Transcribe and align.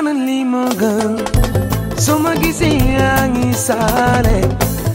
finally 0.00 0.40
magan 0.48 1.20
Sumagisi 2.00 2.80
ang 2.96 3.36
isale 3.52 4.48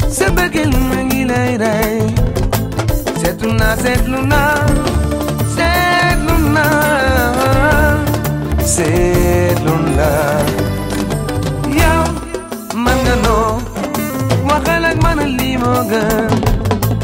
Sebagil 0.09 0.73
mangilay 0.89 1.61
ray 1.61 2.09
Settle 3.21 3.53
na, 3.53 3.77
settle 3.77 4.25
na 4.25 4.65
Settle 5.53 6.41
na 6.49 6.67
Settle 8.65 9.77
na. 9.93 10.11
Yaw, 11.69 12.05
mangano 12.73 13.61
Wakalag 14.49 14.97
manali 15.05 15.53
magan 15.53 16.33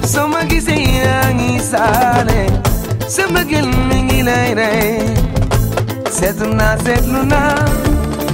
Sumagisi 0.01 1.05
ang 1.05 1.37
isale 1.37 2.49
Sebagil 3.05 3.69
mangilay 3.69 4.57
ray 4.57 5.05
Settle 6.09 6.53
na, 6.57 6.73
settle 6.81 7.29
na. 7.29 7.90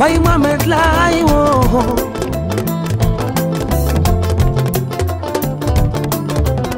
by 0.00 0.16
my 0.16 0.38
medline. 0.38 1.28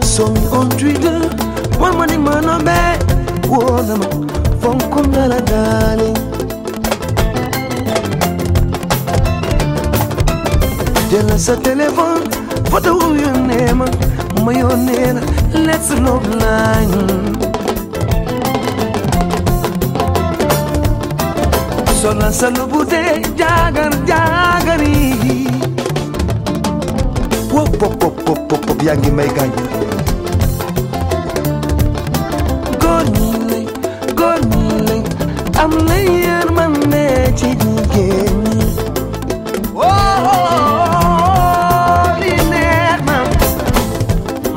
So 0.03 0.27
me 0.35 0.45
on 0.49 0.69
trigger, 0.71 1.21
one 1.79 1.97
money 1.99 2.17
man 2.17 2.47
on 2.47 2.65
bed, 2.65 2.99
one 3.47 3.79
of 3.79 3.87
them 3.87 4.03
from 4.59 4.81
Kumala 4.93 5.39
darling. 5.51 6.19
Jealous 11.11 11.49
a 11.49 11.57
telephone, 11.63 12.25
for 12.71 12.81
the 12.81 12.93
who 12.93 13.15
you 13.23 13.33
name, 13.47 13.85
my 14.45 14.61
own 14.63 14.85
name, 14.85 15.21
let's 15.65 15.91
love 15.93 16.27
line. 16.35 17.32
ಸೊಲಸಲುವುದೇ 22.03 23.03
ಜಾಗರ್ 23.41 23.97
ಜಾಗರಿ 24.07 24.95
ಒಪ್ಪೊಪ್ಪೊಪ್ಪೊಪ್ಪೊಪ್ಪಿಯಾಗಿ 27.61 29.11
ಮೈಗಾಗಿ 29.11 29.65
ಗೋನಿಲೆ 32.83 33.61
ಗೋನಿಲೆ 34.21 34.99
ಅಮ್ಮಯ್ಯರ್ 35.63 36.53
ಮನ್ನೆ 36.59 37.05
ಚಿಗೆ 37.41 38.07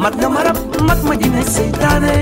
ಮತ್ 0.03 0.17
ನಮರ 0.23 0.47
ಮತ್ 0.81 1.03
ಮದಿನ 1.03 1.37
ಸೈತಾನೆ 1.55 2.15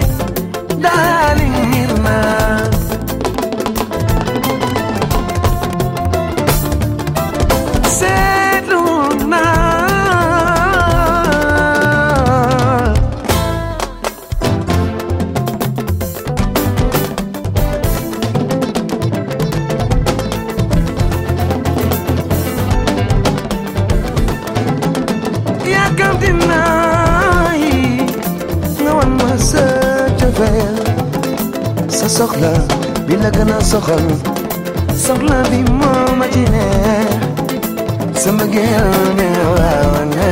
soxla 32.17 32.51
bi 33.07 33.15
la 33.23 33.29
gën 33.35 33.51
a 33.55 33.57
soxal 33.71 34.05
soxla 35.05 35.37
bi 35.49 35.59
moo 35.79 36.07
ma 36.19 36.25
ci 36.33 36.43
ne 36.53 36.65
sama 38.21 38.45
gel 38.53 38.87
ne 39.17 39.27
waaw 39.55 39.93
ne 40.15 40.29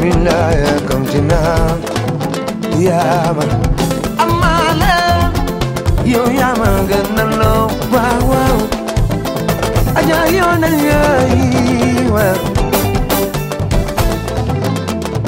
billaay 0.00 0.60
kam 0.88 1.02
ci 1.10 1.20
naa 1.30 1.68
yaa 2.86 3.28
ma 3.36 3.44
amaa 4.24 4.68
la 4.80 4.94
yow 6.12 6.26
yaa 6.40 6.54
ma 6.60 6.68
gën 6.90 7.18
a 7.22 7.24
loo 7.40 7.64
waaw 7.94 8.20
waaw 8.30 8.58
ajaa 9.98 10.26
yow 10.36 10.52
na 10.62 10.68
yooyi 10.86 11.48
waaw 12.14 12.38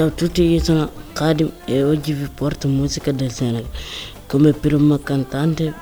Ciao 0.00 0.08
a 0.08 0.12
tutti, 0.12 0.42
io 0.42 0.64
sono 0.64 0.90
Khadim 1.12 1.52
e 1.66 1.84
oggi 1.84 2.14
vi 2.14 2.26
porto 2.34 2.66
musica 2.68 3.12
del 3.12 3.30
Senegal. 3.30 3.68
Come 4.26 4.54
prima 4.54 4.98
cantante 4.98 5.74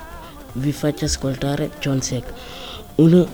vi 0.55 0.73
faccio 0.73 1.05
ascoltare 1.05 1.71
John 1.79 2.01
Sek, 2.01 2.25
uno 2.95 3.25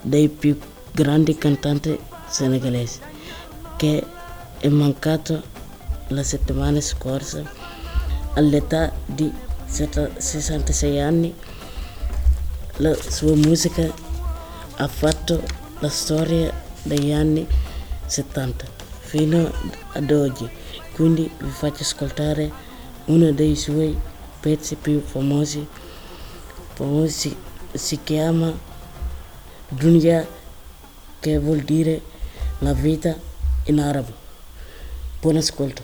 dei 0.00 0.30
più 0.30 0.58
grandi 0.92 1.36
cantanti 1.36 1.98
senegalesi, 2.26 3.00
che 3.76 4.02
è 4.56 4.68
mancato 4.68 5.42
la 6.06 6.22
settimana 6.22 6.80
scorsa 6.80 7.42
all'età 8.32 8.94
di 9.04 9.30
66 9.66 11.00
anni. 11.02 11.34
La 12.76 12.94
sua 12.94 13.34
musica 13.34 13.92
ha 14.76 14.88
fatto 14.88 15.42
la 15.80 15.90
storia 15.90 16.50
degli 16.82 17.12
anni 17.12 17.46
70 18.06 18.79
fino 19.10 19.52
ad 19.94 20.08
oggi, 20.12 20.48
quindi 20.92 21.28
vi 21.38 21.50
faccio 21.50 21.82
ascoltare 21.82 22.48
uno 23.06 23.32
dei 23.32 23.56
suoi 23.56 23.98
pezzi 24.38 24.76
più 24.76 25.02
famosi, 25.02 25.66
famosi 26.74 27.36
si 27.72 27.98
chiama 28.04 28.56
Dunya, 29.68 30.24
che 31.18 31.38
vuol 31.40 31.58
dire 31.58 32.00
la 32.60 32.72
vita 32.72 33.16
in 33.64 33.80
arabo. 33.80 34.12
Buon 35.20 35.38
ascolto. 35.38 35.82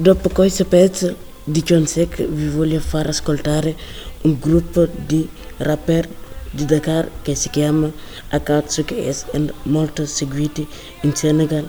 Dopo 0.00 0.30
questo 0.30 0.64
pezzo 0.64 1.14
di 1.44 1.62
John 1.62 1.86
Sek 1.86 2.22
vi 2.22 2.48
voglio 2.48 2.80
far 2.80 3.08
ascoltare 3.08 3.76
un 4.22 4.38
gruppo 4.40 4.86
di 4.86 5.28
rapper 5.58 6.08
di 6.50 6.64
Dakar 6.64 7.10
che 7.20 7.34
si 7.34 7.50
chiama 7.50 7.90
Akatsuki 8.30 8.96
e 8.96 9.10
è 9.10 9.38
molto 9.64 10.06
seguiti 10.06 10.66
in 11.02 11.14
Senegal 11.14 11.68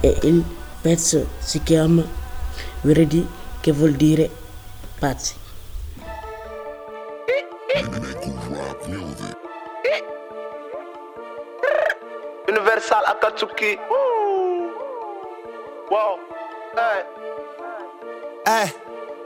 e 0.00 0.16
il 0.22 0.42
pezzo 0.80 1.28
si 1.38 1.62
chiama 1.62 2.02
Verdi 2.80 3.28
che 3.60 3.72
vuol 3.72 3.92
dire 3.92 4.30
pazzi. 4.98 5.34
Universal 12.46 13.04
Akatsuki. 13.04 13.78
Ay. 18.46 18.72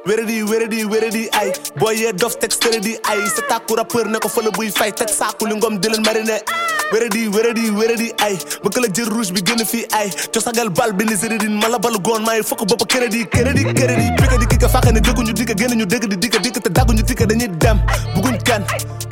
Weredi, 0.04 0.44
weredi, 0.44 0.88
weredi, 0.88 1.28
ay 1.30 1.52
Boy, 1.76 1.94
je 1.96 2.12
dof, 2.14 2.36
dexterity, 2.36 2.96
ay 3.02 3.20
Zet 3.28 3.50
haar 3.52 3.60
koera 3.66 3.84
peur, 3.84 4.08
nek 4.08 4.24
of 4.24 4.32
volle 4.32 4.50
boei 4.50 4.70
feit 4.72 4.96
Tek 4.96 5.10
sa 5.12 5.28
koelingom, 5.36 5.76
dillen 5.80 6.00
marine, 6.00 6.38
weredi, 6.90 7.26
weredi, 7.28 7.66
weredi, 7.76 8.08
ay 8.24 8.38
Bekele 8.62 8.88
jir 8.88 9.12
rouge, 9.12 9.32
beginnen 9.36 9.66
fi, 9.66 9.84
ay 9.92 10.08
Chosagal 10.32 10.72
bal, 10.72 10.94
bini 10.96 11.16
zeredin 11.20 11.52
Mala 11.60 11.78
balu 11.78 12.00
gon, 12.00 12.24
maai, 12.24 12.40
fokken 12.42 12.66
boppen, 12.72 12.86
keredi, 12.86 13.26
keredi, 13.28 13.66
keredi 13.72 14.08
Pikken 14.16 14.40
die 14.40 14.48
kikken, 14.48 14.70
vakken, 14.70 14.94
die 14.94 15.02
dukken, 15.02 15.24
die 15.24 15.34
dikken 15.34 15.58
Genen, 15.58 15.78
die 15.78 15.86
dikken, 15.86 16.08
die 16.08 16.18
dikken, 16.18 16.42
dikken 16.42 16.62
Te 16.62 16.72
dakken, 16.72 16.96
die 16.96 17.04
dikken, 17.04 17.28
dan 17.28 17.38
je 17.38 17.56
dem 17.56 17.84
Bugun 18.14 18.42
kan, 18.42 18.64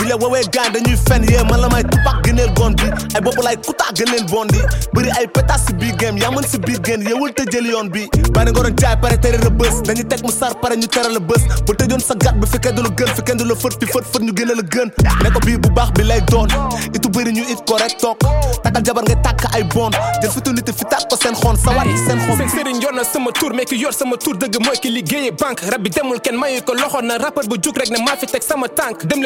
la 0.09 0.17
woowee 0.17 0.43
gaan 0.53 0.73
dañuy 0.73 0.97
fen 1.07 1.23
yee 1.29 1.45
man 1.51 1.61
la 1.61 1.69
may 1.69 1.83
tupac 1.85 2.23
gëneel 2.25 2.51
goon 2.57 2.75
bi 2.77 2.89
ay 3.15 3.21
bopp 3.21 3.39
lay 3.45 3.57
kutaa 3.57 3.93
gëneel 3.95 4.25
bondi. 4.31 4.59
Bëri 4.93 5.11
ay 5.19 5.27
pétas 5.29 5.67
si 5.67 5.73
biir 5.75 5.95
game 5.97 6.19
yaa 6.21 6.31
mën 6.31 6.47
si 6.49 6.59
biir 6.59 6.81
génn 6.85 7.03
yeewul 7.03 7.33
te 7.35 7.43
jël 7.53 7.67
yoon 7.67 7.89
bi. 7.93 8.09
Bari 8.33 8.51
nga 8.53 8.63
doon 8.63 8.75
jaay 8.81 8.97
pare 9.01 9.19
tere 9.21 9.39
la 9.43 9.51
bës 9.51 9.83
dañuy 9.85 10.05
teg 10.09 10.23
mu 10.25 10.33
sar 10.33 10.55
pare 10.61 10.77
ñu 10.77 10.87
tere 10.87 11.13
la 11.13 11.21
bës 11.21 11.43
bu 11.67 11.75
tëjoon 11.77 12.01
sa 12.01 12.15
gat 12.15 12.35
bi 12.41 12.47
fi 12.47 12.59
kenn 12.59 12.75
du 12.77 12.83
la 12.83 12.89
gën 12.97 13.13
fi 13.17 13.23
kenn 13.23 13.37
du 13.39 13.45
la 13.45 13.55
fët 13.55 13.77
fi 13.81 13.87
fët 13.93 14.05
fët 14.13 14.23
ñu 14.23 14.33
gën 14.33 14.51
a 14.51 14.55
la 14.55 14.63
gën. 14.63 14.89
Ne 15.23 15.31
ko 15.31 15.41
bii 15.45 15.59
bu 15.59 15.69
baax 15.77 15.93
bi 15.99 16.05
lay 16.05 16.21
doon. 16.31 16.49
Itu 16.95 17.09
ñu 17.11 17.45
it 17.53 17.61
correct 17.69 18.01
toog 18.01 18.17
takkal 18.63 18.83
jabar 18.85 19.05
ngay 19.05 19.21
tàkk 19.23 19.45
ay 19.55 19.63
bon. 19.75 19.91
Jël 20.23 20.31
fitu 20.31 20.53
nit 20.53 20.71
fi 20.73 20.85
tàkk 20.85 21.09
ko 21.11 21.17
seen 21.17 21.35
xon 21.35 21.57
sa 21.57 21.71
waat 21.77 21.87
seen 22.07 22.19
xon. 22.25 22.37
Seen 22.39 22.49
sëriñ 22.49 22.81
yor 22.83 22.93
na 22.95 23.05
sama 23.05 23.31
tur 23.33 23.53
mais 23.55 23.65
ki 23.67 23.77
yor 23.77 23.93
sama 23.93 24.17
tur 24.17 24.37
dëgg 24.39 24.57
mooy 24.65 24.79
ki 24.81 24.91
liggéeyee 24.91 25.33
banque. 25.33 25.63
Rab 25.71 25.83
demul 25.89 26.19
mayu 26.39 26.63
ko 26.63 26.75
loxo 26.75 27.03
na 27.03 27.19
rappeur 27.19 27.45
bu 27.49 27.57
jug 27.63 27.77
rek 27.77 27.91
ne 27.91 27.99
maa 28.05 28.17
fi 28.17 28.27
teg 28.27 28.43
sama 28.43 28.69
tànk. 28.69 29.05
Dem 29.07 29.21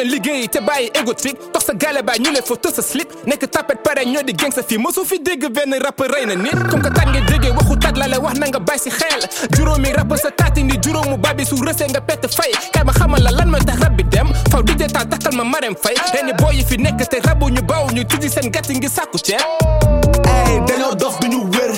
bàyyi 0.73 0.89
égotique. 0.99 1.37
Tox 1.53 1.65
sa 1.65 1.73
gaale 1.73 2.01
baay 2.03 2.19
ñu 2.19 2.31
leen 2.31 2.43
fa 2.43 2.55
sa 2.73 2.81
slip 2.81 3.09
nekk 3.25 3.45
tapet 3.51 3.77
pare 3.83 4.05
ñoo 4.05 4.23
di 4.23 4.33
geng 4.33 4.51
sa 4.51 4.63
fii. 4.63 4.77
Mosu 4.77 5.05
fi 5.05 5.19
dégg 5.19 5.45
benn 5.51 5.73
rappeur 5.83 6.09
rey 6.11 6.25
na 6.25 6.35
nit. 6.35 6.51
Comme 6.69 6.81
que 6.81 6.89
nga 6.89 7.21
déggee 7.29 7.51
waxu 7.51 7.77
tag 7.79 7.97
la 7.97 8.07
la 8.07 8.19
wax 8.19 8.39
na 8.39 8.47
nga 8.47 8.59
bàyyi 8.59 8.79
si 8.81 8.89
xel. 8.89 9.21
Juróomi 9.55 9.91
rappeur 9.93 10.17
sa 10.17 10.31
taati 10.31 10.63
ni 10.63 10.77
juróomu 10.81 11.17
babi 11.17 11.45
su 11.45 11.55
rësee 11.55 11.89
nga 11.89 12.01
pett 12.01 12.25
fay. 12.33 12.51
Kay 12.73 12.83
ma 12.83 12.91
xamal 12.93 13.21
la 13.23 13.31
lan 13.31 13.49
mooy 13.49 13.63
tax 13.65 13.79
rab 13.81 14.01
dem. 14.09 14.27
Faw 14.51 14.61
di 14.63 14.75
taa 14.75 15.05
takkal 15.05 15.35
ma 15.35 15.43
marem 15.43 15.75
fay. 15.75 15.93
Ren 16.13 16.33
yi 16.57 16.63
fi 16.63 16.77
nekk 16.77 17.07
te 17.09 17.17
rabu 17.23 17.49
ñu 17.49 17.61
baaw 17.61 17.87
ñu 17.93 18.03
tijji 18.05 18.29
seen 18.29 18.49
gàtti 18.51 18.73
ngi 18.73 18.89
sàkku 18.89 19.17
ceeb. 19.17 19.41
Ay 20.25 20.59
dañoo 20.67 20.95
dof 20.95 21.19
duñu 21.19 21.45
wér 21.53 21.71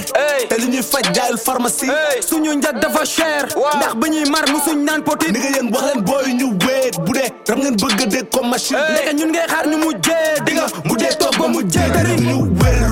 ñuy 0.75 0.84
faj 0.84 1.05
jaayul 1.15 1.38
pharmacie 1.38 1.88
suñu 2.29 2.53
njag 2.55 2.79
dafa 2.82 3.05
cher. 3.05 3.46
Ndax 3.77 3.94
ba 3.96 4.08
ñuy 4.08 4.25
mar 4.29 4.46
musuñ 4.51 4.84
naan 4.84 5.01
poti 5.03 5.32
ni 5.32 5.39
nga 5.39 5.50
yéen 5.55 5.70
wax 5.74 5.84
leen 5.88 6.01
booy 6.03 6.34
ñu 6.34 6.48
wéet 6.65 6.96
bu 7.05 7.12
dee. 7.13 7.29
Ram 7.48 7.60
ngeen 7.60 7.75
bëgg 7.75 8.01
a 8.01 8.05
dégg 8.05 8.29
comme 8.32 8.50
machine. 8.50 8.77
Ndeke 8.91 9.13
ñun 9.15 9.29
ngay 9.32 9.48
xaar 9.48 9.65
ñu 9.67 9.77
mujjee 9.77 10.44
di 10.46 10.51
nga 10.53 10.65
mujjee 10.84 11.15
toog 11.20 11.38
ba 11.39 11.48
mujjee 11.48 11.88
ñu 12.27 12.38
wér 12.60 12.85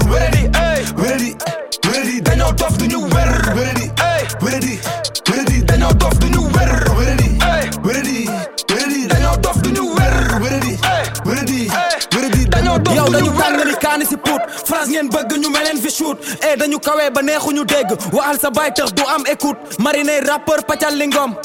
kaani 13.93 14.05
si 14.05 14.17
puut 14.17 14.41
France 14.65 14.89
ngeen 14.89 15.09
bëgg 15.09 15.37
ñu 15.37 15.49
meleen 15.49 15.77
fi 15.81 15.89
shoot. 15.89 16.17
E 16.41 16.55
dañu 16.57 16.79
kawee 16.79 17.09
ba 17.11 17.21
neexuñu 17.21 17.63
dégg. 17.65 17.91
Waxal 18.11 18.39
sa 18.39 18.49
baay 18.49 18.71
tax 18.73 18.93
du 18.93 19.03
am 19.03 19.23
écoute. 19.31 19.57
Marine 19.79 20.11
rappeur 20.27 20.63
pacal 20.65 20.97
lingom. 20.97 21.35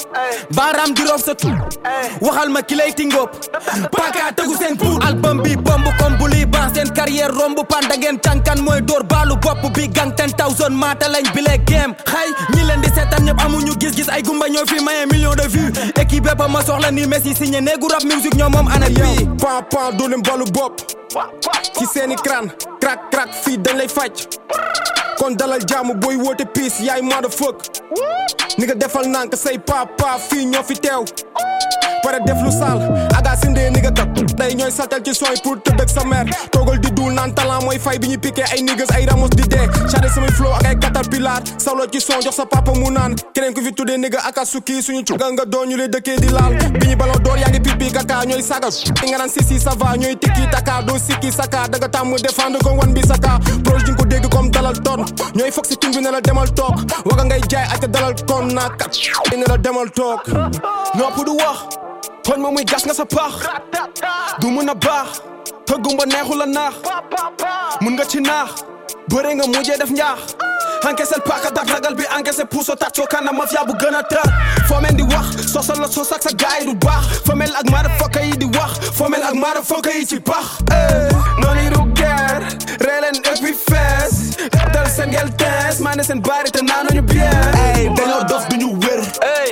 Baaraam 0.55 0.93
di 0.93 1.03
roof 1.03 1.23
sa 1.23 1.35
tut 1.35 1.53
waxal 2.21 2.49
ma 2.49 2.61
kilay 2.61 2.93
tingóob 2.93 3.29
paka 3.91 4.31
tegu 4.35 4.55
seen 4.57 4.75
puut 4.77 5.03
album 5.05 5.41
bi 5.41 5.55
bomb 5.55 5.85
comme 5.99 6.17
bu 6.17 6.27
lii 6.27 6.45
ban 6.45 6.73
seen 6.73 6.89
carrière 6.91 7.31
romb 7.31 7.59
pan. 7.67 7.81
Da 7.89 7.95
ngeen 7.97 8.19
tànkan 8.19 8.61
mooy 8.63 8.81
door 8.81 9.03
baalu 9.03 9.35
bopp 9.41 9.71
bi. 9.73 9.87
Gang 9.89 10.13
ten 10.15 10.29
thousand 10.33 10.73
maata 10.75 11.07
lañ 11.07 11.25
bile 11.33 11.57
game. 11.65 11.93
Xay 12.05 12.29
ñi 12.55 12.63
leen 12.67 12.81
di 12.81 12.87
seetaan 12.89 13.23
ñëpp 13.25 13.39
amuñu 13.45 13.73
gis-gis. 13.79 14.09
Ay 14.09 14.23
gumba 14.23 14.47
ñoo 14.49 14.65
fi 14.67 14.83
maye 14.83 15.05
million 15.11 15.35
de 15.35 15.47
vues. 15.47 15.71
Équipe 16.01 16.23
bépp 16.23 16.41
ma 16.49 16.63
soxla 16.65 16.91
ni 16.91 17.05
Messi 17.05 17.35
signé 17.35 17.61
néegu 17.61 17.87
rap 17.91 18.03
musique. 18.03 18.35
Ñoo 18.35 18.49
moom 18.49 18.67
ana 18.67 18.89
bi 18.89 19.25
pan 19.37 19.61
pan 19.69 19.91
doo 19.97 20.07
leen 20.07 20.21
balu 20.21 20.45
bopp 20.51 20.98
ci 21.77 21.85
seeni 21.85 22.15
crâne? 22.15 22.53
Crack 22.79 23.09
crack 23.09 23.33
fii 23.43 23.57
dañ 23.57 23.75
lay 23.77 23.87
faj 23.87 24.11
kon 25.19 25.35
dalal 25.35 25.59
jaamu 25.67 25.93
booy 25.95 26.15
woote 26.15 26.45
piis 26.53 26.79
yaay 26.79 27.01
motherfuck 27.01 27.61
ni 28.57 28.65
nga 28.65 28.75
defal 28.75 29.05
nank 29.07 29.35
say 29.35 29.57
papa 29.59 30.17
fii 30.29 30.45
ñoo 30.45 30.63
fi 30.63 30.73
teew. 30.79 31.03
Pare 32.03 32.19
def 32.25 32.41
lu 32.43 32.51
sal 32.51 32.79
aga 33.17 33.35
sindee 33.41 33.69
ni 33.71 33.79
nga 33.81 33.91
kat. 33.91 34.07
Day 34.39 34.55
ñooy 34.55 34.71
saltal 34.71 35.01
ci 35.03 35.13
sooy 35.13 35.35
pour 35.43 35.57
tëdd 35.61 35.81
ak 35.81 35.89
sa 35.89 36.03
mère. 36.05 36.25
Toogal 36.51 36.79
di 36.79 36.91
duul 36.91 37.13
naan 37.13 37.33
talent 37.33 37.63
mooy 37.63 37.79
fay 37.79 37.99
bi 37.99 38.07
ñu 38.07 38.17
piqué 38.17 38.43
ay 38.53 38.61
niggas 38.63 38.91
ay 38.95 39.05
ramos 39.05 39.29
di 39.29 39.43
dee. 39.47 39.67
Charé 39.91 40.09
samay 40.09 40.31
flow 40.31 40.51
ak 40.53 40.65
ay 40.65 40.75
caterpillar. 40.79 41.41
Sawlo 41.57 41.85
ci 41.91 41.99
son 42.01 42.21
jox 42.21 42.35
sa 42.35 42.45
papa 42.45 42.71
mu 42.73 42.89
naan. 42.91 43.15
Keneen 43.33 43.53
ku 43.53 43.61
fi 43.61 43.73
tuddee 43.73 43.97
nigga 43.97 44.19
akasuki 44.27 44.81
suñu 44.81 45.03
cuga 45.03 45.31
nga 45.31 45.45
doon 45.45 45.67
ñu 45.69 45.77
lay 45.77 45.89
dëkkee 45.89 46.19
di 46.19 46.29
laal. 46.29 46.55
Bi 46.79 46.87
ñu 46.87 46.95
baloo 46.95 47.19
door 47.19 47.37
yaa 47.37 47.49
ngi 47.49 47.59
pipi 47.59 47.91
kaka 47.91 48.25
ñooy 48.25 48.41
saga. 48.41 48.69
Nga 49.07 49.17
naan 49.17 49.29
sisi 49.29 49.59
ça 49.59 49.71
va 49.77 49.97
ñooy 49.97 50.15
tikki 50.15 50.47
taka 50.51 50.81
doo 50.83 50.97
sikki 50.97 51.31
saka. 51.31 51.67
Da 51.67 51.77
nga 51.77 51.87
défendre 52.23 52.59
ko 52.63 52.71
wan 52.79 52.93
bi 52.93 53.01
saka. 53.05 53.39
Proche 53.63 53.83
di 53.85 53.91
nga 53.91 53.97
ko 53.97 54.05
dégg 54.05 54.29
comme 54.29 54.49
dalal 54.51 54.79
ton 54.81 55.03
ñooy 55.35 55.51
foog 55.51 55.65
si 55.65 55.77
ting 55.77 55.93
bi 55.95 56.01
ne 56.01 56.11
la 56.11 56.21
demal 56.21 56.49
toog 56.53 56.75
waga 57.05 57.23
ngay 57.23 57.41
jaay 57.49 57.65
ak 57.73 57.87
dalal 57.87 58.13
kon 58.27 58.47
naa 58.53 58.69
kat 58.77 58.91
ne 59.37 59.45
la 59.47 59.57
demal 59.57 59.89
toog 59.91 60.21
nopp 60.95 61.17
du 61.25 61.31
wax 61.37 61.57
tooñ 62.23 62.39
ma 62.41 62.51
muy 62.51 62.63
gas 62.65 62.83
nga 62.85 62.93
sa 62.93 63.05
paax 63.05 63.33
du 64.39 64.47
mën 64.51 64.69
a 64.69 64.73
baax 64.75 65.21
tëggumba 65.65 66.05
neexu 66.05 66.35
la 66.37 66.45
naax 66.45 66.75
mun 67.81 67.93
nga 67.95 68.05
ci 68.05 68.21
naax 68.21 68.49
bëre 69.09 69.33
nga 69.35 69.45
mujjee 69.47 69.77
def 69.77 69.91
njaax 69.91 70.19
encaissé 70.89 71.19
paaka 71.25 71.51
dak 71.51 71.69
ragal 71.69 71.95
bi 71.95 72.03
encaissé 72.17 72.45
puuso 72.45 72.75
tàccoo 72.75 73.05
kanam 73.09 73.35
mafia 73.37 73.63
bu 73.65 73.73
gën 73.73 73.95
a 73.95 74.03
tar 74.03 74.27
foo 74.67 74.79
mel 74.81 74.95
di 74.95 75.03
wax 75.03 75.51
sosal 75.51 75.79
la 75.79 75.87
sos 75.87 76.11
ak 76.11 76.21
sa 76.23 76.29
gaay 76.35 76.65
du 76.65 76.73
baax 76.75 77.05
foo 77.25 77.35
mel 77.35 77.53
ak 77.55 77.69
maara 77.71 77.89
fokka 77.99 78.21
yi 78.21 78.37
di 78.37 78.45
wax 78.57 78.71
foo 78.97 79.09
mel 79.09 79.23
ak 79.23 79.33
maara 79.35 79.61
fokka 79.61 79.91
yi 79.91 80.05
ci 80.05 80.19
baax 80.19 80.45
noonu 81.41 81.69
du 81.73 81.98
guerre 82.79 83.01
ree 83.01 83.01
leen 83.01 83.15
et 83.15 83.41
puis 83.41 83.53
fees 83.53 84.37
dal 84.73 84.87
seen 84.89 85.11
gel 85.11 85.29
tees 85.37 85.79
maa 85.81 85.95
ne 85.95 86.03
seen 86.03 86.19
baari 86.21 86.51
te 86.51 86.61
naanuñu 86.63 87.01
bière 87.01 87.51
ay 87.75 87.89
dañoo 87.95 88.23
dof 88.29 88.47
duñu 88.49 88.73
wér 88.83 89.01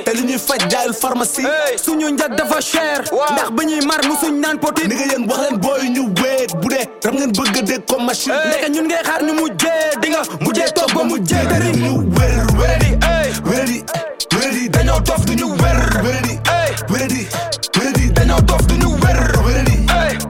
te 0.04 0.14
li 0.16 0.22
ñuy 0.22 0.38
faj 0.38 0.68
jaayul 0.70 0.94
pharmacie 0.94 1.46
suñu 1.84 2.10
njag 2.10 2.34
dafa 2.36 2.60
cher 2.60 3.02
ndax 3.32 3.50
ba 3.50 3.64
ñuy 3.64 3.80
mar 3.86 4.00
musuñ 4.08 4.40
naan 4.40 4.58
poti 4.58 4.88
ni 4.88 4.94
nga 4.94 5.04
yéen 5.12 5.26
wax 5.28 5.40
leen 5.40 5.56
booy 5.60 5.88
ñu 5.90 6.02
wéet 6.22 6.54
bu 6.60 6.68
dee 6.68 6.86
ram 7.04 7.14
ngeen 7.16 7.32
bëgg 7.32 7.56
a 7.58 7.62
dégg 7.62 7.84
comme 7.86 8.06
machine 8.06 8.34
ndeke 8.48 8.70
ñun 8.70 8.86
ngay 8.86 9.02
xaar 9.04 9.22
ñu 9.22 9.32
mujjee 9.34 10.00
di 10.02 10.08
nga 10.10 10.22
mujjee 10.40 10.72
toog 10.74 10.92
ba 10.94 11.04
mujjee 11.04 11.46
tëri 11.50 11.70
ñu 11.78 11.92
wér 12.16 12.40
wéradi 12.58 12.90
wéradi 13.44 13.84
wéradi 14.36 14.68
dañoo 14.68 15.00
dof 15.00 15.24
duñu 15.26 15.46
wér 15.62 15.78
wéradi 16.04 16.38
wéradi 16.90 17.26
wéradi 17.78 18.10
dañoo 18.12 18.40
dof 18.42 18.62
duñu 18.66 18.88
wér 19.02 19.18
wéradi 19.46 19.76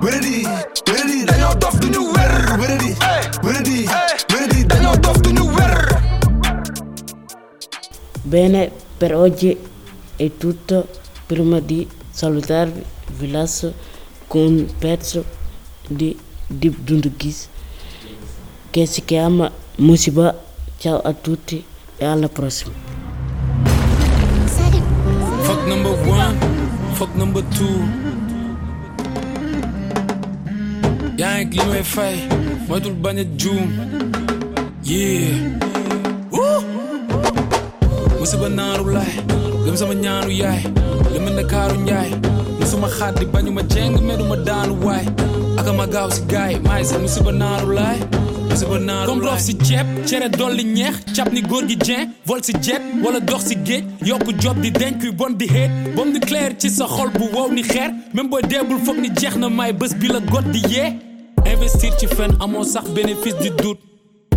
wéradi 0.02 0.46
wéradi 0.90 1.24
dañoo 1.24 1.54
dof 1.54 1.74
Bene, 8.28 8.70
per 8.98 9.14
oggi 9.14 9.56
è 10.16 10.30
tutto. 10.36 10.86
Prima 11.24 11.60
di 11.60 11.88
salutarvi 12.10 12.84
vi 13.16 13.30
lascio 13.30 13.72
con 14.26 14.40
un 14.42 14.66
pezzo 14.78 15.24
di 15.86 16.14
Deep 16.46 16.76
Dundugis 16.80 17.48
che 18.68 18.84
si 18.84 19.02
chiama 19.06 19.50
Musiba. 19.76 20.38
Ciao 20.76 21.00
a 21.00 21.14
tutti 21.14 21.64
e 21.96 22.04
alla 22.04 22.28
prossima. 22.28 22.72
Fuck 25.40 25.64
number 25.66 25.92
one, 26.06 26.36
fuck 26.92 27.14
number 27.14 27.42
two. 27.56 27.86
yaa 31.18 31.42
ngi 31.44 31.58
li 31.58 31.66
may 31.70 31.82
fay 31.82 32.16
moytul 32.68 32.94
bañ 33.02 33.16
a 33.18 33.24
juum 33.40 33.68
yeah! 34.84 35.77
Musiba 38.18 38.48
naaru 38.48 38.90
laay 38.94 39.14
gëm 39.64 39.76
sama 39.76 39.94
ñaanu 39.94 40.30
yaay 40.30 40.62
li 41.12 41.18
mel 41.20 41.34
ne 41.34 41.44
kaaru 41.44 41.76
njaay. 41.80 42.10
Musuma 42.60 42.88
xaddi 42.88 43.24
bañuma 43.26 43.62
jeng 43.72 43.96
meduma 44.02 44.36
daanu 44.36 44.74
waay. 44.84 45.06
Aka 45.58 45.72
ma 45.72 45.86
gaaw 45.86 46.10
si 46.10 46.22
gaay 46.32 46.58
maay 46.66 46.84
sa 46.84 46.98
musiba 46.98 47.32
naaru 47.32 47.72
laay. 47.72 47.98
Comme 49.06 49.38
si 49.38 49.54
cere 50.06 50.28
dolli 50.28 50.64
ñeex 50.64 50.96
ni 51.32 51.42
góor 51.42 51.64
gi 51.68 51.76
vol 52.26 52.42
si 52.42 52.52
jet 52.60 52.82
wala 53.04 53.20
dox 53.20 53.44
si 53.46 53.54
géej 53.56 53.84
yokku 54.04 54.32
job 54.40 54.60
di 54.60 54.70
denc 54.70 54.98
kuy 55.00 55.12
bon 55.12 55.30
di 55.36 55.46
xeet. 55.46 55.70
Bom 55.94 56.12
di 56.12 56.18
clair 56.20 56.56
ci 56.58 56.68
sa 56.68 56.86
xol 56.86 57.10
bu 57.10 57.24
wow 57.34 57.48
ni 57.52 57.62
xeer 57.62 57.90
même 58.14 58.28
booy 58.28 58.42
deebul 58.42 58.78
foog 58.84 58.98
ni 58.98 59.08
jeex 59.14 59.36
na 59.36 59.48
may 59.48 59.72
bés 59.72 59.94
bi 59.94 60.08
la 60.08 60.20
got 60.20 60.44
di 60.50 60.60
investir 61.46 61.92
ci 61.98 62.06
fen 62.06 62.32
amoo 62.40 62.64
sax 62.64 62.88
bénéfice 62.90 63.38
du 63.42 63.50
doute. 63.50 63.80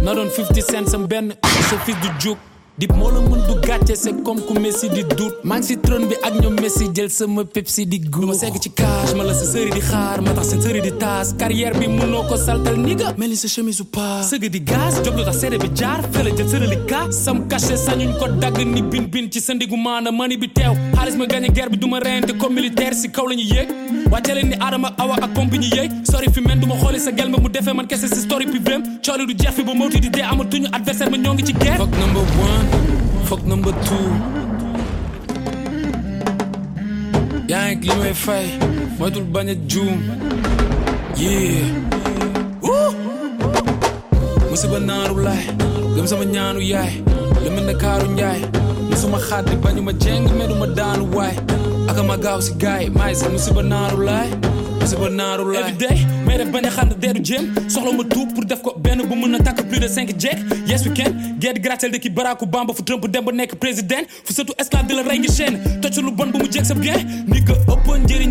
Na 0.03 0.13
doon 0.13 0.29
50 0.29 0.61
cent 0.61 0.85
sam 0.87 1.07
benn 1.07 1.33
sa 1.69 1.77
fils 1.85 1.95
du 2.01 2.09
juk 2.19 2.37
dip 2.81 2.93
moo 2.97 3.09
la 3.13 3.19
mën 3.21 3.41
du 3.47 3.55
gàcce 3.67 3.93
c'est 3.95 4.23
comme 4.23 4.41
ku 4.47 4.53
Messi 4.59 4.89
di 4.89 5.03
dut. 5.17 5.33
Maa 5.43 5.57
ngi 5.59 5.65
si 5.67 5.75
trône 5.85 6.07
bi 6.09 6.15
ak 6.27 6.33
ñoom 6.41 6.55
Messi 6.61 6.85
jël 6.95 7.09
sama 7.11 7.43
Pepsi 7.45 7.85
di 7.85 7.99
guut 7.99 8.25
ma 8.29 8.33
segg 8.33 8.57
ci 8.59 8.71
cage 8.79 9.13
ma 9.15 9.23
la 9.23 9.33
sa 9.39 9.45
sëri 9.53 9.69
di 9.77 9.79
xaar 9.89 10.21
ma 10.25 10.31
tax 10.37 10.47
seen 10.49 10.61
sëri 10.65 10.81
di 10.81 10.91
taas. 10.97 11.27
Carrière 11.37 11.77
bi 11.79 11.87
mënoo 11.87 12.23
ko 12.29 12.35
saltal 12.37 12.77
ni 12.79 12.95
nga. 12.95 13.13
Mel 13.17 13.29
ni 13.29 13.35
sa 13.35 13.47
chemise 13.47 13.81
u 13.81 13.85
pas. 13.85 14.23
Sëgg 14.29 14.49
di 14.49 14.61
gaz 14.71 14.93
jóg 15.05 15.15
lu 15.17 15.23
tax 15.23 15.37
seede 15.41 15.57
bi 15.63 15.69
jaar 15.79 16.01
fële 16.11 16.31
jël 16.37 16.49
sërali 16.53 16.77
ka. 16.89 17.01
Sam 17.11 17.37
cachet 17.47 17.77
sañuñ 17.85 18.17
ko 18.19 18.25
dagg 18.41 18.57
ni 18.65 18.81
bin 18.81 19.05
bin 19.13 19.29
ci 19.31 19.39
sa 19.39 19.53
ndigu 19.53 19.77
maana 19.77 20.09
mani 20.11 20.37
bi 20.37 20.47
teew. 20.57 20.73
Xaalis 20.95 21.15
ma 21.17 21.25
gagné 21.27 21.49
guerre 21.53 21.69
bi 21.69 21.77
du 21.77 21.87
ma 21.87 21.99
reyante 21.99 22.33
comme 22.39 22.55
militaire 22.55 22.93
si 22.95 23.11
kaw 23.11 23.27
la 23.27 23.35
ñu 23.35 23.43
yéeg 23.53 23.69
wàcce 24.11 24.33
leen 24.33 24.49
ni 24.49 24.55
Adama 24.59 24.87
ak 24.89 24.99
Awa 24.99 25.15
ak 25.21 25.33
compagnie 25.33 25.69
yéeg 25.75 25.91
sori 26.11 26.27
fi 26.33 26.41
men 26.41 26.59
du 26.59 26.67
ma 26.67 26.75
xooli 26.75 26.99
sa 26.99 27.11
gel 27.15 27.29
ma 27.29 27.37
mu 27.37 27.49
defee 27.49 27.73
man 27.73 27.87
kese 27.87 28.07
si 28.07 28.19
story 28.21 28.45
piblem 28.45 28.81
cooli 29.05 29.25
du 29.25 29.33
jeex 29.33 29.53
fi 29.55 29.63
ba 29.63 29.73
mawti 29.73 29.99
di 29.99 30.09
dee 30.09 30.21
amatuñu 30.31 30.67
adversaire 30.73 31.09
ma 31.11 31.17
ñoo 31.17 31.33
ngi 31.33 31.43
ci 31.43 31.53
fuck 31.53 31.91
number 32.01 32.25
one 32.47 32.67
fuck 33.25 33.41
number 33.45 33.73
two. 33.87 34.07
Yaa 37.47 37.71
ngi 37.75 37.87
li 37.89 37.95
may 38.03 38.13
fay 38.13 38.45
moytul 38.99 39.23
bañ 39.33 39.49
a 39.49 39.55
juum. 39.71 39.99
Yeah. 41.17 41.67
Woo! 42.61 42.91
musiba 44.49 44.79
naaru 44.79 45.15
laay 45.23 45.45
gëm 45.95 46.07
sama 46.07 46.25
ñaanu 46.25 46.59
yaay. 46.61 46.93
Lu 47.43 47.49
mel 47.55 47.65
ne 47.65 47.73
kaaru 47.73 48.07
njaay 48.15 48.41
musuma 48.89 49.17
xaddi 49.27 49.55
bañu 49.63 49.81
ma 49.87 49.93
jeng 50.03 50.27
medu 50.37 50.55
ma 50.61 50.67
daanu 50.77 51.03
waay 51.15 51.35
Akan 51.91 52.07
magal 52.07 52.39
si 52.39 52.55
gai, 52.55 52.87
mas 52.87 53.19
eu 53.21 53.29
não 53.29 53.37
se 53.37 53.51
banarulai, 53.51 54.31
se 54.87 54.95
banarulai. 54.95 55.75
Everyday 55.75 56.20
may 56.31 56.61
def 56.61 56.65
a 56.65 56.69
xand 56.71 56.93
deedu 56.99 57.21
jéem 57.23 57.45
soxla 57.67 57.91
ma 57.97 58.03
tuub 58.03 58.33
pour 58.33 58.45
def 58.45 58.61
ko 58.61 58.73
benn 58.77 59.01
bu 59.07 59.15
mën 59.15 59.35
a 59.35 59.53
plus 59.53 59.79
de 59.79 59.87
cinq 59.87 60.09
jeeg 60.19 60.37
yes 60.67 60.85
we 60.85 60.93
can. 60.93 61.11
De 61.39 61.59
gratel 61.59 61.91
de 61.91 61.97
ki 61.97 62.09
Barack 62.09 62.41
Obama 62.41 62.73
fu 62.73 62.83
Trump 62.83 63.07
dem 63.07 63.23
ba 63.25 63.31
nekk 63.31 63.55
président. 63.59 64.03
Fu 64.23 64.33
surtout 64.33 64.53
esclave 64.59 64.87
di 64.87 64.93
la 64.93 65.01
rey 65.01 65.17
ngi 65.19 65.27
chaîne 65.35 65.57
toj 65.81 65.97
lu 66.01 66.11
bon 66.11 66.27
bu 66.31 66.37
mu 66.39 66.47
jeeg 66.51 66.63
sa 66.65 66.73
bien 66.73 66.95
ni 67.27 67.43
ko 67.43 67.53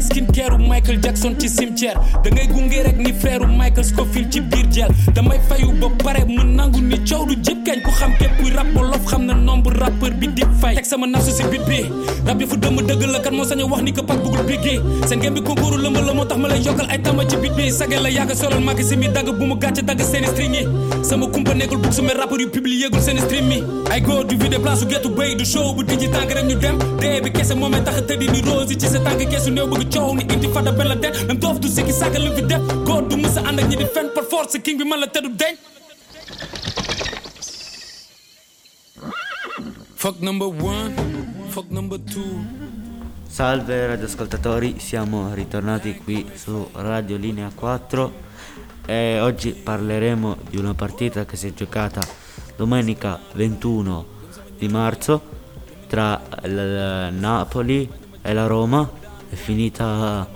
skin 0.00 0.26
care 0.32 0.56
Michael 0.58 1.00
Jackson 1.02 1.34
ci 1.38 1.48
cimetière. 1.48 1.98
Da 2.24 2.30
ngay 2.30 2.46
gunge 2.48 2.78
rek 2.86 2.96
ni 2.96 3.12
frère 3.12 3.46
Michael 3.46 3.84
Scofield 3.84 4.32
ci 4.32 4.40
biir 4.40 4.66
jeel 4.70 4.88
damay 5.14 5.38
fayu 5.48 5.72
ba 5.80 5.88
pare 6.02 6.24
mu 6.26 6.42
nangu 6.44 6.80
ni 6.80 6.96
coow 7.04 7.26
du 7.26 7.34
jib 7.42 7.58
kañ. 7.66 7.82
Ku 7.84 7.90
xam 7.90 8.12
képp 8.18 8.30
kuy 8.40 8.50
rap 8.54 8.66
wolof 8.74 9.04
xam 9.06 9.26
na 9.26 9.34
nombre 9.34 9.74
rappeur 9.78 10.12
bi 10.14 10.28
di 10.28 10.42
fay. 10.60 10.74
Teg 10.76 10.84
sama 10.84 11.06
nafsu 11.06 11.32
si 11.32 11.42
bit 11.50 11.64
bi. 11.68 11.84
Rap 12.26 12.40
yi 12.40 12.46
fu 12.46 12.56
dëmm 12.56 12.80
dëgg 12.86 13.02
la 13.10 13.20
kat 13.20 13.32
moo 13.32 13.44
sañ 13.44 13.62
wax 13.68 13.82
ni 13.82 13.92
ko 13.92 14.02
pak 14.02 14.22
bugul 14.22 14.44
biggi 14.46 14.80
seen 15.08 15.18
ngeen 15.18 15.34
bi 15.34 15.42
concours 15.42 15.76
lëmb 15.76 15.96
la 16.06 16.12
moo 16.14 16.24
ma 16.38 16.48
lay 16.48 16.60
ay 16.88 16.98
bi 17.42 17.70
la 17.98 18.08
bu 19.32 19.44
mu 19.46 19.56
string 20.26 20.54
yi. 20.54 20.66
Sama 21.02 21.26
kumpa 21.26 21.54
yu 21.54 22.48
publié 22.48 22.88
gul 22.90 23.00
stream 23.00 23.46
mi. 23.48 23.62
Ay 23.90 24.00
du 24.00 24.36
vide 24.36 24.58
place 24.62 24.84
du 25.36 25.44
show 25.44 25.74
bu 25.74 25.84
tànk 25.84 26.30
rek 26.32 26.44
ñu 26.44 26.54
dem. 26.56 26.78
Bi 27.22 27.30
tax 27.30 28.02
ni 28.18 28.40
rose 28.42 28.76
ci 28.78 28.86
sa 28.86 28.98
tànk 29.00 29.18
néew 29.50 29.66
bëgg 29.66 30.16
ni 30.16 30.22
inti 30.34 30.48
fada 30.52 30.72
même 30.72 31.38
du 31.60 31.68
sikki 31.68 31.92
lu 32.18 32.30
fi 32.36 32.42
def. 32.42 32.60
Du 33.08 33.16
mësa 33.16 33.40
ànd 33.48 33.58
ak 33.60 33.68
ñi 33.68 33.76
di 33.76 33.84
fen 33.94 34.08
par 34.14 34.24
force 34.24 34.58
king 34.62 34.78
bi 34.78 34.84
deñ. 35.36 35.56
Fuck 40.00 40.22
number 40.22 40.48
one, 40.48 40.94
fuck 41.50 41.70
number 41.70 41.98
two. 41.98 42.59
Salve 43.30 43.86
radioascoltatori, 43.86 44.80
siamo 44.80 45.32
ritornati 45.32 45.94
qui 45.94 46.28
su 46.34 46.68
Radio 46.72 47.16
Linea 47.16 47.48
4 47.54 48.12
e 48.84 49.20
oggi 49.20 49.52
parleremo 49.52 50.36
di 50.50 50.56
una 50.56 50.74
partita 50.74 51.24
che 51.24 51.36
si 51.36 51.46
è 51.46 51.54
giocata 51.54 52.00
domenica 52.56 53.20
21 53.34 54.04
di 54.58 54.66
marzo 54.66 55.22
tra 55.86 56.20
il 56.42 57.10
Napoli 57.12 57.88
e 58.20 58.32
la 58.32 58.46
Roma, 58.46 58.90
è 59.28 59.34
finita 59.36 60.28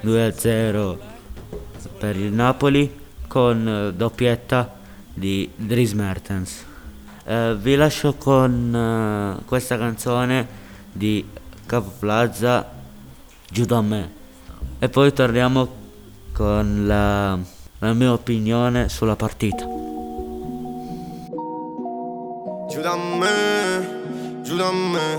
2-0 0.00 0.98
per 1.98 2.16
il 2.16 2.32
Napoli 2.32 2.96
con 3.26 3.92
doppietta 3.94 4.72
di 5.12 5.50
Dries 5.52 5.94
Mertens. 5.94 6.64
Eh, 7.24 7.56
vi 7.60 7.74
lascio 7.74 8.14
con 8.14 9.36
eh, 9.40 9.44
questa 9.44 9.76
canzone 9.76 10.46
di 10.92 11.26
Capo 11.68 11.92
Plaza 11.98 12.66
Giù 13.50 13.66
da 13.66 13.82
me 13.82 14.10
e 14.78 14.88
poi 14.88 15.12
torniamo 15.12 15.68
con 16.32 16.86
la, 16.86 17.38
la 17.80 17.92
mia 17.92 18.10
opinione 18.10 18.88
sulla 18.88 19.16
partita. 19.16 19.66
Giù 22.70 22.80
da 22.80 22.96
me, 22.96 24.40
giù 24.42 24.56
da 24.56 24.72
me, 24.72 25.18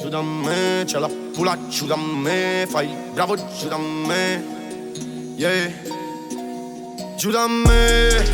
giù 0.00 0.08
da 0.08 0.22
me, 0.22 0.82
c'è 0.84 0.98
la 0.98 1.08
pula 1.32 1.56
giù 1.68 1.86
da 1.86 1.96
me, 1.96 2.66
fai 2.68 2.88
bravo 3.12 3.36
giù 3.36 3.68
da 3.68 3.78
me, 3.78 4.44
yeah. 5.36 5.72
Giù 7.16 7.30
da 7.30 7.46
me, 7.46 8.24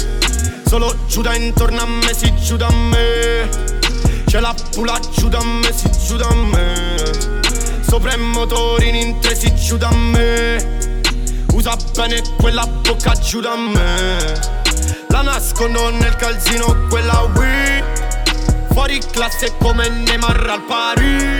solo 0.64 0.94
giù 1.06 1.20
da 1.20 1.34
intorno 1.34 1.82
a 1.82 1.86
me, 1.86 2.14
sì 2.14 2.34
giù 2.36 2.56
da 2.56 2.70
me, 2.70 3.73
c'è 4.34 4.40
la 4.40 4.54
pula 4.72 4.98
giù 5.12 5.28
da 5.28 5.40
me, 5.44 5.72
sì 5.72 5.88
giù 6.04 6.16
da 6.16 6.28
me, 6.34 6.96
sopra 7.88 8.14
i 8.14 8.18
motori 8.18 9.00
in 9.00 9.20
tre, 9.20 9.32
sì 9.32 9.54
giù 9.54 9.76
da 9.76 9.92
me, 9.92 11.00
usa 11.52 11.76
bene 11.94 12.20
quella 12.40 12.66
bocca 12.66 13.12
giù 13.12 13.38
da 13.40 13.54
me. 13.54 14.34
La 15.10 15.22
nascondo 15.22 15.88
nel 15.90 16.16
calzino 16.16 16.86
quella 16.88 17.30
Wii. 17.36 17.84
Fuori 18.72 18.98
classe 19.12 19.52
come 19.58 19.88
Neymar 19.88 20.50
al 20.50 20.62
pari 20.62 21.38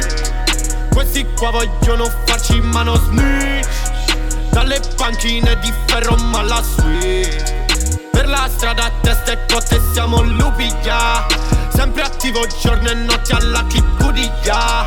Questi 0.89 1.27
qua 1.37 1.51
vogliono 1.51 2.09
farci 2.25 2.61
mano 2.61 2.95
snitch. 2.95 4.51
Dalle 4.51 4.81
panchine 4.95 5.59
di 5.59 5.73
ferro 5.87 6.15
ma 6.15 6.43
la 6.43 6.63
sweet 6.63 8.11
Per 8.13 8.29
la 8.29 8.49
strada 8.57 8.85
a 8.85 8.93
testa 9.01 9.33
e 9.33 9.39
cotte 9.53 9.81
siamo 9.93 10.23
lupi 10.23 10.73
yeah. 10.85 11.64
Sempre 11.75 12.03
attivo 12.03 12.47
giorno 12.61 12.89
e 12.89 12.95
notte 12.95 13.33
alla 13.35 13.65
clicudia 13.67 14.87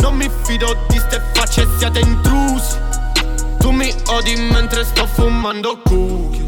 Non 0.00 0.14
mi 0.14 0.30
fido 0.44 0.76
di 0.88 0.98
ste 0.98 1.20
facce 1.34 1.66
siete 1.78 1.98
intrusi. 1.98 2.76
Tu 3.58 3.70
mi 3.70 3.92
odi 4.06 4.36
mentre 4.36 4.84
sto 4.84 5.06
fumando 5.06 5.80
cookie. 5.84 6.46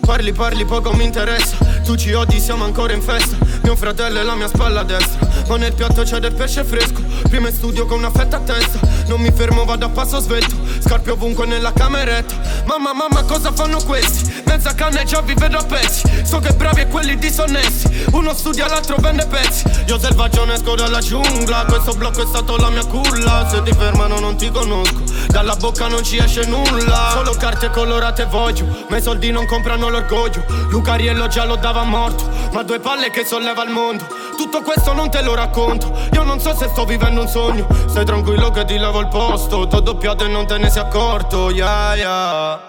Parli, 0.00 0.32
parli, 0.32 0.64
poco 0.64 0.92
mi 0.94 1.04
interessa. 1.04 1.56
Tu 1.84 1.96
ci 1.96 2.12
odi, 2.12 2.40
siamo 2.40 2.64
ancora 2.64 2.94
in 2.94 3.02
festa. 3.02 3.36
Mio 3.62 3.76
fratello 3.76 4.20
è 4.20 4.22
la 4.22 4.34
mia 4.34 4.48
spalla 4.48 4.82
destra 4.82 5.29
Ma 5.50 5.56
nel 5.56 5.74
piatto 5.74 6.04
c'è 6.04 6.20
del 6.20 6.32
pesce 6.32 6.62
fresco. 6.62 7.02
Prima 7.28 7.48
in 7.48 7.54
studio 7.54 7.84
con 7.84 7.98
una 7.98 8.12
fetta 8.12 8.36
a 8.36 8.38
testa. 8.38 8.78
Non 9.08 9.20
mi 9.20 9.32
fermo, 9.32 9.64
vado 9.64 9.84
a 9.84 9.88
passo 9.88 10.20
svelto. 10.20 10.54
Scarpe 10.78 11.10
ovunque 11.10 11.44
nella 11.44 11.72
cameretta. 11.72 12.36
Mamma, 12.66 12.92
mamma, 12.92 13.24
cosa 13.24 13.50
fanno 13.50 13.82
questi? 13.82 14.44
Mezza 14.44 14.72
canna 14.76 15.00
e 15.00 15.04
già 15.04 15.20
vi 15.22 15.34
vedo 15.34 15.58
a 15.58 15.64
pezzi. 15.64 16.08
So 16.22 16.38
che 16.38 16.52
bravi 16.52 16.82
e 16.82 16.86
quelli 16.86 17.18
disonesti. 17.18 18.06
Uno 18.12 18.32
studia, 18.32 18.68
l'altro 18.68 18.94
vende 19.00 19.26
pezzi. 19.26 19.64
Io 19.88 19.98
selvaggio 19.98 20.48
esco 20.52 20.76
dalla 20.76 21.00
giungla. 21.00 21.64
Questo 21.64 21.94
blocco 21.94 22.22
è 22.22 22.26
stato 22.26 22.56
la 22.56 22.70
mia 22.70 22.84
culla. 22.84 23.48
Se 23.50 23.60
ti 23.64 23.72
fermano 23.72 24.20
non 24.20 24.36
ti 24.36 24.52
conosco. 24.52 25.02
Dalla 25.30 25.56
bocca 25.56 25.88
non 25.88 26.04
ci 26.04 26.16
esce 26.18 26.44
nulla. 26.46 27.10
Solo 27.10 27.32
carte 27.32 27.70
colorate 27.70 28.24
voglio. 28.26 28.86
Ma 28.88 28.98
i 28.98 29.02
soldi 29.02 29.32
non 29.32 29.46
comprano 29.46 29.88
l'orgoglio. 29.88 30.44
Lucariello 30.68 31.26
già 31.26 31.44
lo 31.44 31.56
dava 31.56 31.82
morto. 31.82 32.30
Ma 32.52 32.62
due 32.62 32.78
palle 32.78 33.10
che 33.10 33.24
solleva 33.24 33.64
il 33.64 33.70
mondo 33.70 34.19
Tutto 34.40 34.62
questo 34.62 34.94
non 34.94 35.10
te 35.10 35.20
lo 35.20 35.34
racconto. 35.34 35.92
Io 36.14 36.22
non 36.22 36.40
so 36.40 36.56
se 36.56 36.66
sto 36.68 36.86
vivendo 36.86 37.20
un 37.20 37.28
sogno. 37.28 37.66
Stai 37.86 38.06
tranquillo 38.06 38.50
che 38.50 38.64
ti 38.64 38.78
levo 38.78 39.00
il 39.00 39.08
posto. 39.08 39.66
T'ho 39.66 39.80
doppiato 39.80 40.24
e 40.24 40.28
non 40.28 40.46
te 40.46 40.56
ne 40.56 40.70
sei 40.70 40.80
accorto. 40.80 41.50
Yeah 41.50 41.94
yeah. 41.94 42.60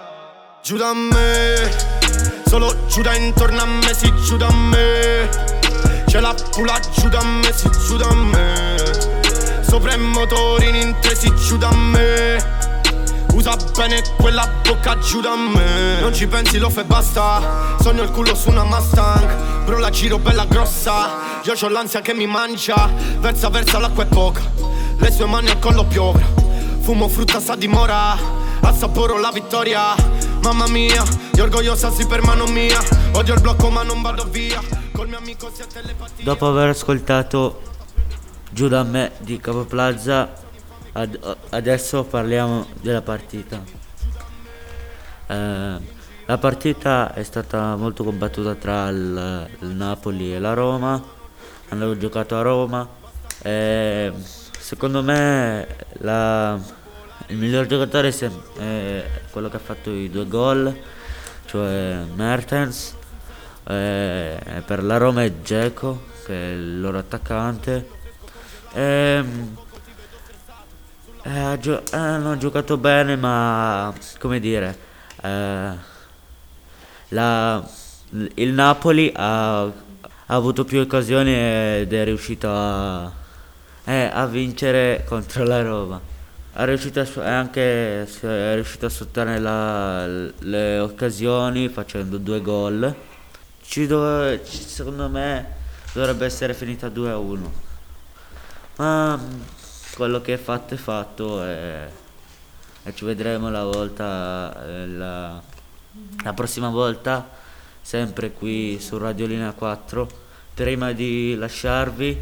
Giù 0.62 0.76
da 0.76 0.92
me. 0.92 1.74
Solo 2.44 2.76
giù 2.88 3.00
da 3.00 3.16
intorno 3.16 3.62
a 3.62 3.64
me 3.64 3.94
Sì 3.94 4.12
giù 4.22 4.36
da 4.36 4.52
me. 4.52 5.30
C'è 6.04 6.20
la 6.20 6.34
pula 6.50 6.78
giù 6.94 7.08
da 7.08 7.24
me 7.24 7.50
Sì 7.54 7.70
giù 7.86 7.96
da 7.96 8.12
me. 8.12 9.62
Sopra 9.66 9.94
i 9.94 9.98
motori 9.98 10.78
in 10.78 10.94
tre 11.00 11.14
Sì 11.14 11.34
giù 11.34 11.56
da 11.56 11.72
me. 11.72 12.60
Usa 13.32 13.56
bene 13.74 14.02
quella 14.18 14.46
bocca 14.62 14.98
giù 14.98 15.22
da 15.22 15.34
me. 15.36 16.00
Non 16.00 16.12
ci 16.12 16.26
pensi 16.26 16.58
lo 16.58 16.68
fai 16.68 16.84
basta. 16.84 17.76
Sogno 17.80 18.02
il 18.02 18.10
culo 18.10 18.34
su 18.34 18.50
una 18.50 18.62
Mustang 18.62 19.51
Bro 19.64 19.78
la 19.78 19.90
giro 19.90 20.18
bella 20.18 20.44
grossa. 20.44 21.40
Io 21.44 21.54
ho 21.60 21.68
l'ansia 21.68 22.00
che 22.00 22.14
mi 22.14 22.26
mangia. 22.26 22.88
Versa 23.18 23.48
versa 23.48 23.78
l'acqua 23.78 24.04
è 24.04 24.06
poca. 24.06 24.40
Le 24.98 25.10
sue 25.10 25.26
mani 25.26 25.50
al 25.50 25.58
collo 25.58 25.84
piovra 25.84 26.24
Fumo 26.80 27.08
frutta 27.08 27.40
sa 27.40 27.54
dimora. 27.54 28.16
Assaporo 28.60 29.18
la 29.18 29.30
vittoria. 29.32 29.94
Mamma 30.42 30.66
mia 30.68 31.02
Io 31.34 31.42
orgogliosa 31.44 31.90
sì 31.90 32.06
per 32.06 32.22
mano 32.22 32.46
mia. 32.46 32.80
Odio 33.12 33.34
il 33.34 33.40
blocco 33.40 33.70
ma 33.70 33.82
non 33.82 34.02
vado 34.02 34.24
via. 34.24 34.60
Col 34.92 35.08
mio 35.08 35.18
amico 35.18 35.50
si 35.54 35.62
è 35.62 35.66
telepatia. 35.66 36.24
Dopo 36.24 36.46
aver 36.48 36.70
ascoltato 36.70 37.70
Giù 38.52 38.68
da 38.68 38.82
me 38.82 39.12
di 39.20 39.38
Capo 39.38 39.64
Plaza, 39.64 40.30
ad- 40.92 41.36
adesso 41.50 42.04
parliamo 42.04 42.66
della 42.82 43.00
partita. 43.00 43.62
Eh, 45.26 45.76
la 46.26 46.38
partita 46.38 47.12
è 47.14 47.22
stata 47.22 47.76
molto 47.76 48.04
combattuta 48.04 48.54
tra 48.54 48.88
il, 48.88 49.48
il 49.60 49.68
Napoli 49.68 50.34
e 50.34 50.38
la 50.38 50.54
Roma. 50.54 51.02
ho 51.70 51.96
giocato 51.96 52.36
a 52.36 52.42
Roma. 52.42 52.88
E 53.42 54.12
secondo 54.58 55.02
me 55.02 55.66
la- 55.98 56.58
il 57.26 57.36
miglior 57.36 57.66
giocatore 57.66 58.08
è 58.58 59.04
quello 59.30 59.48
che 59.48 59.56
ha 59.56 59.60
fatto 59.60 59.90
i 59.90 60.10
due 60.10 60.26
gol, 60.28 60.76
cioè 61.46 62.04
Mertens. 62.14 62.94
E 63.64 64.62
per 64.64 64.82
la 64.82 64.96
Roma 64.98 65.22
è 65.24 65.32
Geco, 65.42 66.02
che 66.24 66.34
è 66.34 66.52
il 66.52 66.80
loro 66.80 66.98
attaccante. 66.98 67.88
Ehm, 68.74 69.56
eh, 71.24 71.58
eh, 71.62 71.96
hanno 71.96 72.36
giocato 72.38 72.76
bene, 72.76 73.16
ma 73.16 73.92
come 74.18 74.40
dire, 74.40 74.76
eh, 75.22 75.90
la- 77.12 77.66
il 78.34 78.52
Napoli 78.52 79.10
ha, 79.14 79.62
ha 79.62 79.72
avuto 80.26 80.64
più 80.64 80.80
occasioni 80.80 81.32
ed 81.32 81.92
è 81.92 82.04
riuscito 82.04 82.48
a, 82.50 83.10
eh, 83.84 84.10
a 84.12 84.26
vincere 84.26 85.04
contro 85.06 85.44
la 85.44 85.62
Roma. 85.62 86.00
È 86.54 86.64
riuscito 86.66 87.00
a, 87.00 87.06
anche 87.38 88.02
è 88.02 88.54
riuscito 88.54 88.86
a 88.86 88.88
sfruttare 88.90 89.38
le 90.38 90.78
occasioni 90.78 91.68
facendo 91.68 92.18
due 92.18 92.40
gol. 92.42 92.94
Ci 93.64 93.86
dove- 93.86 94.42
ci- 94.44 94.62
secondo 94.62 95.08
me 95.08 95.46
dovrebbe 95.94 96.26
essere 96.26 96.52
finita 96.54 96.88
2 96.90 97.10
a 97.10 97.16
1. 97.18 97.52
Ma 98.76 99.18
quello 99.94 100.20
che 100.20 100.34
è 100.34 100.38
fatto 100.38 100.74
è 100.74 100.76
fatto 100.76 101.42
e, 101.44 101.86
e 102.84 102.94
ci 102.94 103.04
vedremo 103.04 103.50
la 103.50 103.64
volta 103.64 104.54
eh, 104.66 104.86
la, 104.88 105.42
la 106.22 106.32
prossima 106.32 106.68
volta 106.68 107.28
sempre 107.80 108.32
qui 108.32 108.78
su 108.80 108.98
Radio 108.98 109.26
Linea 109.26 109.52
4 109.52 110.08
prima 110.54 110.92
di 110.92 111.34
lasciarvi 111.34 112.20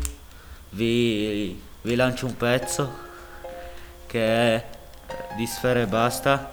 vi, 0.71 1.61
vi 1.83 1.95
lancio 1.95 2.27
un 2.27 2.37
pezzo 2.37 3.09
che 4.07 4.27
è 4.27 4.67
di 5.37 5.47
Sfere 5.47 5.87
Basta 5.87 6.51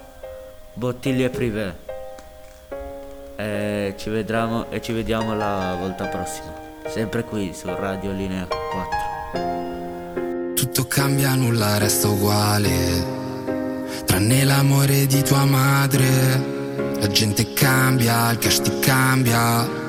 Bottiglie 0.74 1.30
Privé 1.30 1.76
e 3.36 3.94
ci 3.96 4.10
vedremo 4.10 4.70
e 4.70 4.82
ci 4.82 4.92
vediamo 4.92 5.34
la 5.34 5.76
volta 5.78 6.06
prossima 6.06 6.54
sempre 6.86 7.24
qui 7.24 7.52
su 7.54 7.66
Radio 7.66 8.12
Linea 8.12 8.46
4 8.46 9.08
Tutto 10.58 10.86
cambia, 10.88 11.34
nulla 11.36 11.78
resta 11.78 12.08
uguale. 12.08 13.16
Tranne 14.04 14.44
l'amore 14.44 15.06
di 15.06 15.22
tua 15.22 15.44
madre. 15.44 16.57
La 17.00 17.06
gente 17.08 17.52
cambia, 17.52 18.30
il 18.30 18.38
cash 18.38 18.60
ti 18.60 18.78
cambia. 18.80 19.86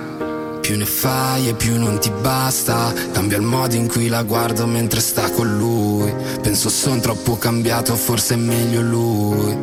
Più 0.62 0.78
ne 0.78 0.86
fai 0.86 1.50
e 1.50 1.54
più 1.54 1.80
non 1.80 2.00
ti 2.00 2.12
basta. 2.22 2.93
Cambia 3.12 3.38
il 3.38 3.43
modo 3.43 3.76
in 3.76 3.88
cui 3.88 4.08
la 4.08 4.22
guardo 4.24 4.67
mentre 4.67 5.00
sta 5.00 5.30
con 5.32 5.58
lui. 5.58 6.13
Penso 6.41 6.69
son 6.69 7.00
troppo 7.02 7.38
cambiato, 7.38 7.95
forse 7.95 8.36
è 8.36 8.38
meglio 8.38 8.82
lui. 8.82 9.58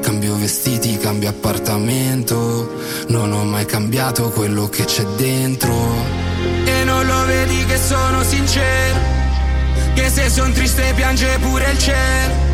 Cambio 0.00 0.36
vestiti, 0.36 0.96
cambio 0.98 1.30
appartamento. 1.30 2.76
Non 3.08 3.32
ho 3.32 3.44
mai 3.44 3.66
cambiato 3.66 4.30
quello 4.30 4.68
che 4.68 4.84
c'è 4.84 5.04
dentro. 5.16 5.74
E 6.64 6.84
non 6.84 7.04
lo 7.06 7.24
vedi 7.24 7.64
che 7.64 7.76
sono 7.76 8.22
sincero 8.22 8.98
Che 9.94 10.08
se 10.08 10.28
son 10.28 10.52
triste 10.52 10.92
piange 10.94 11.38
pure 11.40 11.70
il 11.70 11.78
cielo 11.78 12.47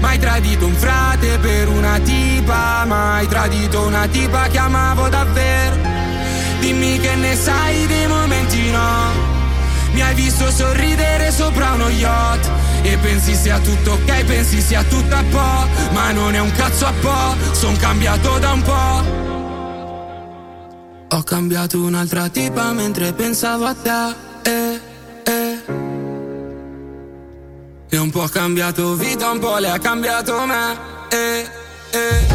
Mai 0.00 0.18
tradito 0.18 0.66
un 0.66 0.74
frate 0.74 1.38
per 1.38 1.68
una 1.68 1.98
tipa 1.98 2.84
Mai 2.86 3.26
tradito 3.28 3.82
una 3.82 4.06
tipa 4.06 4.48
che 4.48 4.58
amavo 4.58 5.08
davvero 5.08 5.76
Dimmi 6.60 6.98
che 6.98 7.14
ne 7.14 7.36
sai 7.36 7.86
dei 7.86 8.06
momenti 8.06 8.70
no 8.70 9.12
Mi 9.92 10.02
hai 10.02 10.14
visto 10.14 10.50
sorridere 10.50 11.30
sopra 11.30 11.72
uno 11.72 11.88
yacht 11.88 12.50
E 12.82 12.96
pensi 12.98 13.34
sia 13.34 13.58
tutto 13.58 13.92
ok, 13.92 14.24
pensi 14.24 14.60
sia 14.60 14.82
tutto 14.84 15.14
a 15.14 15.24
po' 15.30 15.92
Ma 15.92 16.10
non 16.12 16.34
è 16.34 16.40
un 16.40 16.52
cazzo 16.52 16.86
a 16.86 16.92
po', 17.00 17.34
son 17.52 17.76
cambiato 17.76 18.38
da 18.38 18.52
un 18.52 18.62
po' 18.62 19.32
Ho 21.14 21.22
cambiato 21.22 21.80
un'altra 21.80 22.28
tipa 22.28 22.72
mentre 22.72 23.12
pensavo 23.12 23.66
a 23.66 23.74
te. 23.74 24.50
Eh. 24.50 24.73
E 27.94 27.96
un 27.96 28.10
po' 28.10 28.22
ha 28.22 28.28
cambiato 28.28 28.96
vita, 28.96 29.30
un 29.30 29.38
po' 29.38 29.56
le 29.58 29.70
ha 29.70 29.78
cambiato 29.78 30.44
me. 30.46 30.76
Eh, 31.10 31.48
eh. 31.92 32.26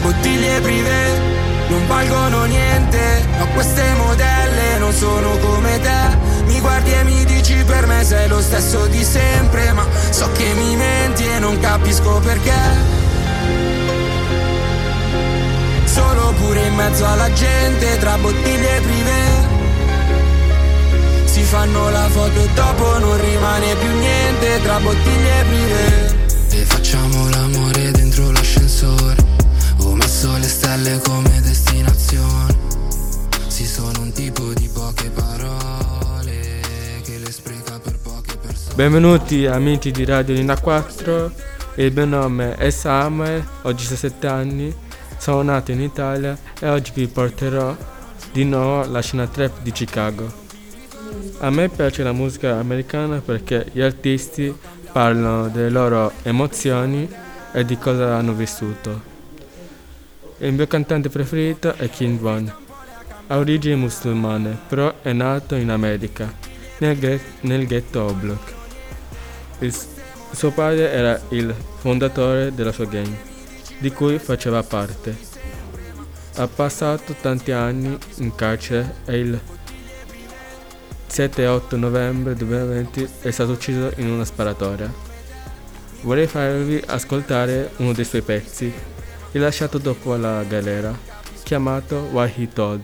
Bottiglie 0.00 0.60
privé 0.62 1.20
non 1.68 1.86
valgono 1.86 2.44
niente 2.44 3.26
Ma 3.38 3.44
queste 3.48 3.82
modelle 3.98 4.78
non 4.78 4.94
sono 4.94 5.36
come 5.40 5.78
te. 5.78 6.16
Mi 6.46 6.58
guardi 6.58 6.90
e 6.92 7.04
mi 7.04 7.22
dici 7.26 7.54
per 7.66 7.86
me 7.86 8.02
sei 8.02 8.28
lo 8.28 8.40
stesso 8.40 8.86
di 8.86 9.04
sempre 9.04 9.72
Ma 9.72 9.86
so 10.08 10.32
che 10.32 10.54
mi 10.54 10.74
menti 10.74 11.26
e 11.26 11.38
non 11.38 11.60
capisco 11.60 12.20
perché. 12.20 12.60
Solo 15.84 16.32
pure 16.40 16.64
in 16.64 16.74
mezzo 16.76 17.04
alla 17.04 17.30
gente 17.30 17.98
tra 17.98 18.16
bottiglie 18.16 18.80
privé 18.80 19.43
si 21.34 21.42
fanno 21.42 21.90
la 21.90 22.08
foto 22.10 22.40
e 22.40 22.48
dopo 22.54 22.96
non 23.00 23.20
rimane 23.20 23.74
più 23.74 23.90
niente 23.98 24.60
tra 24.62 24.78
bottiglie 24.78 25.44
privé 25.48 26.14
E 26.52 26.64
facciamo 26.64 27.28
l'amore 27.28 27.90
dentro 27.90 28.30
l'ascensore. 28.30 29.16
Ho 29.78 29.96
messo 29.96 30.30
le 30.36 30.46
stelle 30.46 31.00
come 31.00 31.40
destinazione. 31.40 32.56
Si 33.48 33.66
sono 33.66 34.02
un 34.02 34.12
tipo 34.12 34.52
di 34.52 34.70
poche 34.72 35.10
parole 35.10 36.60
che 37.02 37.18
le 37.18 37.32
spreca 37.32 37.80
per 37.80 37.98
poche 37.98 38.36
persone. 38.36 38.76
Benvenuti 38.76 39.44
amici 39.46 39.90
di 39.90 40.04
Radio 40.04 40.34
Lina 40.34 40.56
4, 40.56 41.32
il 41.76 41.92
mio 41.92 42.04
nome 42.04 42.54
è 42.54 42.70
Samuel, 42.70 43.44
ho 43.62 43.72
17 43.72 44.24
anni, 44.28 44.72
sono 45.18 45.42
nato 45.42 45.72
in 45.72 45.80
Italia 45.80 46.38
e 46.60 46.68
oggi 46.68 46.92
vi 46.94 47.08
porterò 47.08 47.76
di 48.30 48.44
nuovo 48.44 48.88
la 48.88 49.00
scena 49.00 49.26
trap 49.26 49.62
di 49.62 49.72
Chicago. 49.72 50.43
A 51.38 51.50
me 51.50 51.68
piace 51.68 52.02
la 52.02 52.12
musica 52.12 52.58
americana 52.58 53.20
perché 53.20 53.66
gli 53.72 53.80
artisti 53.80 54.54
parlano 54.92 55.48
delle 55.48 55.70
loro 55.70 56.12
emozioni 56.22 57.08
e 57.52 57.64
di 57.64 57.76
cosa 57.78 58.14
hanno 58.14 58.32
vissuto. 58.32 59.12
Il 60.38 60.52
mio 60.52 60.66
cantante 60.66 61.08
preferito 61.08 61.74
è 61.74 61.88
King 61.88 62.18
Von. 62.18 62.52
Ha 63.26 63.36
origini 63.36 63.76
musulmane, 63.76 64.58
però 64.68 64.92
è 65.02 65.12
nato 65.12 65.54
in 65.54 65.70
America, 65.70 66.32
nel, 66.78 66.98
ghe- 66.98 67.20
nel 67.40 67.66
ghetto 67.66 68.02
Oblok. 68.02 68.52
S- 69.60 69.86
suo 70.32 70.50
padre 70.50 70.90
era 70.90 71.20
il 71.30 71.54
fondatore 71.78 72.54
della 72.54 72.72
sua 72.72 72.86
gang, 72.86 73.12
di 73.78 73.90
cui 73.90 74.18
faceva 74.18 74.62
parte. 74.62 75.16
Ha 76.36 76.48
passato 76.48 77.14
tanti 77.20 77.52
anni 77.52 77.96
in 78.16 78.34
carcere 78.34 78.96
e 79.04 79.18
il 79.18 79.40
7 81.14 81.42
e 81.42 81.46
8 81.46 81.76
novembre 81.76 82.34
2020 82.34 83.08
è 83.20 83.30
stato 83.30 83.52
ucciso 83.52 83.92
in 83.98 84.10
una 84.10 84.24
sparatoria. 84.24 84.92
Vorrei 86.00 86.26
farvi 86.26 86.82
ascoltare 86.84 87.70
uno 87.76 87.92
dei 87.92 88.04
suoi 88.04 88.22
pezzi, 88.22 88.72
rilasciato 89.30 89.78
dopo 89.78 90.16
la 90.16 90.42
galera, 90.42 90.92
chiamato 91.44 92.08
Why 92.10 92.32
He 92.34 92.48
Told, 92.52 92.82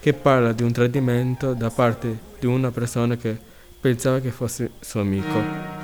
che 0.00 0.14
parla 0.14 0.52
di 0.52 0.62
un 0.62 0.72
tradimento 0.72 1.52
da 1.52 1.68
parte 1.68 2.18
di 2.40 2.46
una 2.46 2.70
persona 2.70 3.16
che 3.16 3.36
pensava 3.78 4.20
che 4.20 4.30
fosse 4.30 4.70
suo 4.80 5.02
amico. 5.02 5.81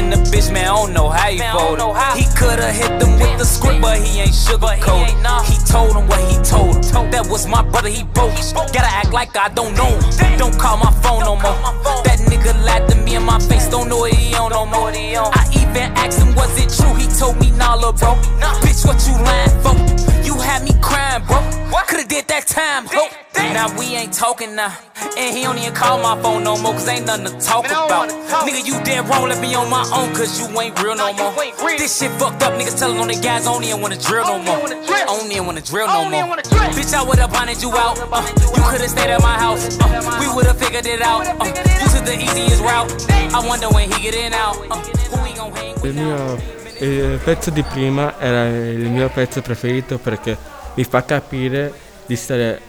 Than 0.00 0.10
the 0.10 0.16
bitch, 0.30 0.52
man. 0.52 0.64
I 0.64 0.74
don't 0.74 0.92
know 0.92 1.08
how 1.08 1.28
he 1.28 1.38
folded. 1.38 1.82
He 2.16 2.24
coulda 2.36 2.70
hit 2.72 2.98
them 3.00 3.18
with 3.18 3.38
the 3.38 3.44
script, 3.44 3.82
but 3.82 3.98
he 3.98 4.20
ain't 4.20 4.30
sugarcoated. 4.30 5.16
He 5.50 5.56
told 5.66 5.96
him 5.96 6.06
what 6.06 6.20
he 6.30 6.36
told 6.42 6.84
him. 6.84 7.10
That 7.10 7.26
was 7.28 7.46
my 7.46 7.62
brother, 7.62 7.88
he 7.88 8.04
broke. 8.04 8.34
Gotta 8.72 8.92
act 9.00 9.12
like 9.12 9.36
I 9.36 9.48
don't 9.48 9.74
know 9.74 9.90
him. 9.90 10.38
Don't 10.38 10.58
call 10.58 10.76
my 10.76 10.92
phone 11.02 11.20
no 11.20 11.34
more. 11.34 11.58
That 12.04 12.18
nigga 12.30 12.52
lied 12.64 12.88
to 12.90 12.96
me 12.96 13.16
in 13.16 13.24
my 13.24 13.38
face, 13.38 13.68
don't 13.68 13.88
know 13.88 13.98
what 13.98 14.14
he 14.14 14.34
on 14.34 14.50
no 14.50 14.66
more. 14.66 14.88
I 14.88 15.44
even 15.52 15.90
asked 15.96 16.20
him, 16.20 16.34
was 16.34 16.52
it 16.58 16.70
true? 16.70 16.94
He 16.94 17.06
told 17.18 17.40
me, 17.40 17.50
nah, 17.52 17.74
lil' 17.74 17.92
bro. 17.92 18.14
Bitch, 18.62 18.86
what 18.86 18.98
you 19.06 19.14
lying 19.24 19.50
for? 19.62 20.07
You 20.48 20.54
had 20.54 20.64
me 20.64 20.72
crying, 20.80 21.22
bro. 21.26 21.58
Coulda 21.88 22.08
did 22.08 22.28
that 22.28 22.46
time, 22.46 22.88
ho. 22.88 23.04
Now 23.52 23.68
we 23.76 23.92
ain't 23.96 24.14
talking 24.14 24.56
now. 24.56 24.72
And 25.16 25.36
he 25.36 25.44
don't 25.44 25.58
even 25.58 25.74
call 25.74 26.00
my 26.00 26.16
phone 26.22 26.44
no 26.44 26.56
more, 26.56 26.72
cause 26.72 26.88
ain't 26.88 27.04
nothing 27.04 27.26
to 27.26 27.34
talk 27.44 27.66
about. 27.66 28.08
Nigga, 28.48 28.64
you 28.64 28.80
dead 28.84 29.08
wrong, 29.08 29.28
let 29.28 29.40
me 29.40 29.54
on 29.54 29.68
my 29.68 29.84
own, 29.92 30.08
cause 30.16 30.40
you 30.40 30.48
ain't 30.60 30.72
real 30.80 30.96
no 30.96 31.12
more. 31.12 31.32
Real. 31.36 31.76
This 31.76 31.98
shit 31.98 32.10
fucked 32.20 32.42
up, 32.42 32.56
niggas 32.56 32.78
telling 32.78 32.96
on 32.96 33.08
the 33.08 33.20
guys, 33.20 33.46
I 33.46 33.52
don't 33.52 33.64
even 33.64 33.82
wanna 33.82 33.98
drill 34.00 34.24
no 34.24 34.38
more. 34.40 34.56
I 34.72 35.04
don't 35.04 35.30
even 35.30 35.44
wanna 35.44 35.60
drill 35.60 35.86
no 35.86 36.08
more. 36.08 36.36
Bitch, 36.72 36.94
I 36.94 37.04
would've 37.04 37.30
bonded 37.30 37.60
you 37.60 37.68
out. 37.76 38.00
Uh, 38.12 38.24
you 38.56 38.62
could've 38.72 38.88
stayed 38.88 39.10
at 39.10 39.20
my 39.20 39.36
house. 39.36 39.76
Uh, 39.80 40.16
we 40.20 40.32
would've 40.32 40.56
figured 40.56 40.86
it 40.86 41.02
out. 41.02 41.28
Uh, 41.28 41.44
you 41.44 41.88
took 41.92 42.04
the 42.08 42.16
easiest 42.16 42.62
route. 42.62 42.88
I 43.36 43.44
wonder 43.46 43.68
when 43.68 43.92
he 43.92 44.00
get 44.00 44.14
in 44.14 44.32
out. 44.32 44.56
Uh, 44.70 44.80
who 45.12 45.22
we 45.24 45.36
gon' 45.36 45.52
hang 45.52 45.74
Il 45.84 45.92
mio 45.92 46.57
il 46.80 47.18
pezzo 47.22 47.50
di 47.50 47.62
prima 47.62 48.18
era 48.18 48.46
il 48.46 48.88
mio 48.88 49.08
pezzo 49.08 49.42
preferito 49.42 49.98
perché 49.98 50.36
mi 50.74 50.84
fa 50.84 51.04
capire 51.04 51.72
di 52.06 52.16
stare 52.16 52.60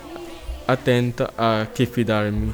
attento 0.65 1.29
a 1.35 1.67
chi 1.71 1.85
fidarmi. 1.85 2.53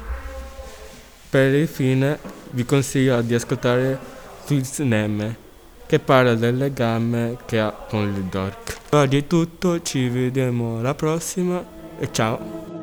Per 1.30 1.54
il 1.54 1.68
fine 1.68 2.20
vi 2.52 2.66
consiglio 2.66 3.22
di 3.22 3.34
ascoltare 3.34 3.98
Swiss 4.46 4.80
Neme 4.80 5.44
che 5.86 6.00
parla 6.00 6.36
del 6.36 6.58
legame 6.58 7.38
che 7.46 7.60
ha 7.60 7.72
con 7.72 8.04
il 8.04 8.24
dork. 8.24 8.78
Oggi 8.92 9.18
è 9.18 9.28
tutto, 9.28 9.82
ci 9.82 10.08
vediamo 10.08 10.80
alla 10.80 10.96
prossima 10.96 11.64
e 12.00 12.10
ciao! 12.12 12.75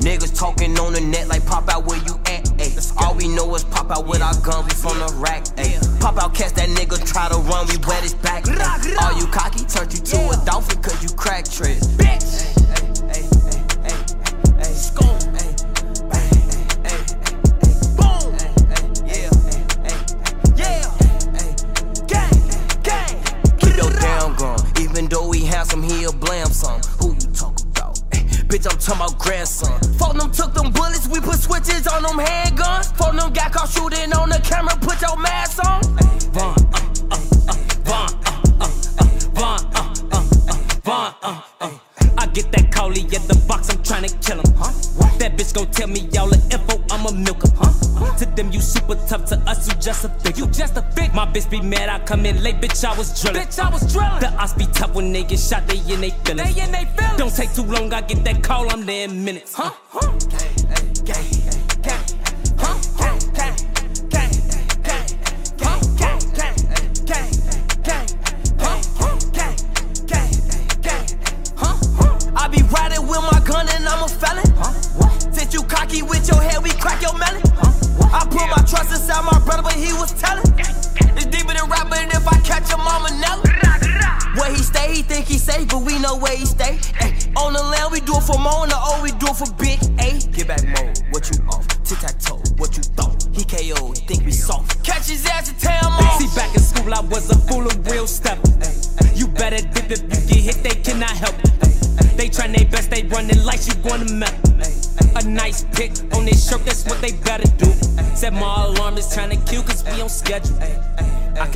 Niggas 0.00 0.36
talking 0.36 0.76
on 0.78 0.92
the 0.92 1.00
net 1.00 1.28
like 1.28 1.46
pop 1.46 1.68
out 1.68 1.86
where 1.86 1.98
you 1.98 2.18
at. 2.26 2.50
Ay. 2.60 2.72
All 2.98 3.14
we 3.14 3.28
know 3.28 3.54
is 3.54 3.64
pop 3.64 3.90
out 3.90 4.06
with 4.06 4.20
our 4.20 4.34
guns, 4.40 4.64
we 4.66 4.74
from 4.74 4.98
the 4.98 5.14
rack. 5.18 5.46
Ay. 5.56 5.78
Pop 6.00 6.18
out, 6.18 6.34
catch 6.34 6.52
that 6.54 6.68
nigga, 6.70 6.98
try 7.06 7.28
to 7.28 7.36
run, 7.36 7.66
we 7.68 7.76
wet 7.86 8.02
his 8.02 8.14
back. 8.14 8.44
Ay. 8.48 8.96
All 9.00 9.16
you 9.18 9.26
cocky, 9.28 9.64
turn 9.64 9.88
you 9.90 9.98
to 9.98 10.30
a 10.30 10.44
dolphin 10.44 10.82
cause 10.82 11.02
you 11.02 11.08
crack 11.16 11.48
tread. 11.48 11.78
Bitch! 11.96 12.50
Keep 23.60 23.76
your 23.76 23.90
damn 23.90 24.34
gun. 24.36 24.58
Even 24.80 25.08
though 25.08 25.30
he 25.30 25.44
handsome, 25.44 25.82
he 25.82 26.04
a 26.04 26.10
blam 26.10 26.46
some. 26.48 26.80
Who 26.98 27.14
you 27.14 27.32
talk 27.32 27.60
about? 27.60 28.00
Bitch, 28.48 28.70
I'm 28.70 28.78
talking 28.78 29.02
about 29.02 29.18
grandson. 29.18 29.73
Bitch 51.34 51.50
be 51.50 51.60
mad, 51.60 51.88
I 51.88 51.98
come 52.04 52.24
in 52.24 52.42
late, 52.42 52.60
bitch, 52.60 52.84
I 52.84 52.96
was 52.96 53.20
drilling. 53.20 53.42
Bitch, 53.42 53.58
I 53.58 53.68
was 53.68 53.92
drilling. 53.92 54.20
The 54.20 54.32
odds 54.38 54.54
be 54.54 54.66
tough 54.66 54.94
when 54.94 55.12
they 55.12 55.24
get 55.24 55.40
shot, 55.40 55.66
they 55.66 55.78
in 55.78 56.00
they 56.00 56.10
feelings. 56.10 56.54
They 56.54 56.62
in 56.62 56.70
they 56.70 56.84
feelings. 56.96 57.18
Don't 57.18 57.34
take 57.34 57.52
too 57.52 57.64
long, 57.64 57.92
I 57.92 58.02
get 58.02 58.24
that 58.24 58.42
call, 58.42 58.70
I'm 58.70 58.86
there 58.86 59.08
in 59.08 59.24
minutes. 59.24 59.54
Huh? 59.54 59.72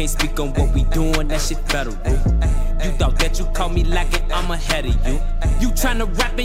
Can't 0.09 0.21
speak 0.21 0.41
on 0.41 0.53
what 0.55 0.75
we 0.75 0.85
doing, 0.85 1.29
that 1.29 1.41
shit 1.41 1.59
federal. 1.69 1.97
You 2.83 2.91
thought 2.93 3.19
that 3.19 3.39
you 3.39 3.45
caught 3.47 3.73
me 3.73 3.85
lacking, 3.85 4.33
I'm 4.33 4.51
ahead 4.51 4.87
of 4.87 4.95
you. 5.07 5.21
You 5.61 5.69
tryna 5.75 6.07
rap 6.19 6.38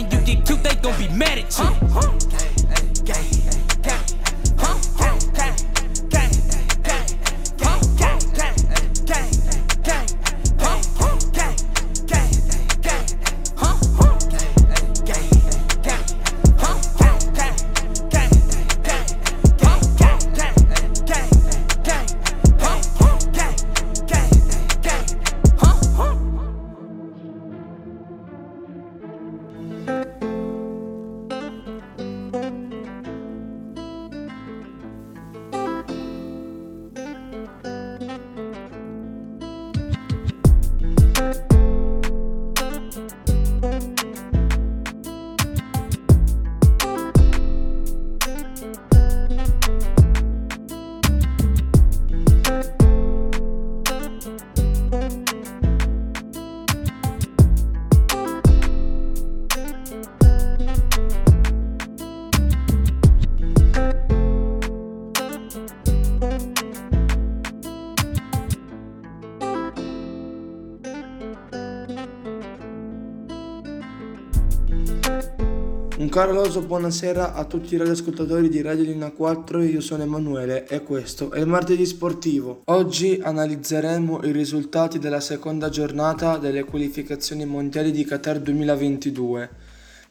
Caloroso 76.14 76.60
buonasera 76.60 77.34
a 77.34 77.44
tutti 77.44 77.74
i 77.74 77.76
radioascoltatori 77.76 78.48
di 78.48 78.62
Radio 78.62 78.84
Linea 78.84 79.10
4, 79.10 79.62
io 79.62 79.80
sono 79.80 80.04
Emanuele 80.04 80.64
e 80.68 80.80
questo 80.84 81.32
è 81.32 81.40
il 81.40 81.48
martedì 81.48 81.84
sportivo. 81.84 82.60
Oggi 82.66 83.20
analizzeremo 83.20 84.22
i 84.22 84.30
risultati 84.30 85.00
della 85.00 85.18
seconda 85.18 85.70
giornata 85.70 86.36
delle 86.38 86.62
qualificazioni 86.62 87.44
mondiali 87.44 87.90
di 87.90 88.04
Qatar 88.04 88.38
2022. 88.38 89.50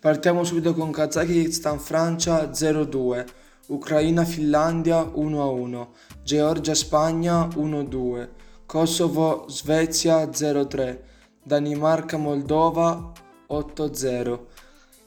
Partiamo 0.01 0.43
subito 0.43 0.73
con 0.73 0.91
Kazakistan-Francia 0.91 2.49
0-2, 2.49 3.25
Ucraina-Finlandia 3.67 5.03
1-1, 5.03 5.87
Georgia-Spagna 6.21 7.47
1-2, 7.47 8.27
Kosovo-Svezia 8.65 10.25
0-3, 10.25 10.97
Danimarca-Moldova 11.41 13.13
8-0. 13.49 14.39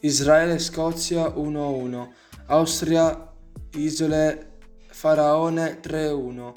Israele-Scozia 0.00 1.32
1-1, 1.36 2.08
Austria-Isole 2.46 4.46
Faraone 4.90 5.78
3-1, 5.80 6.52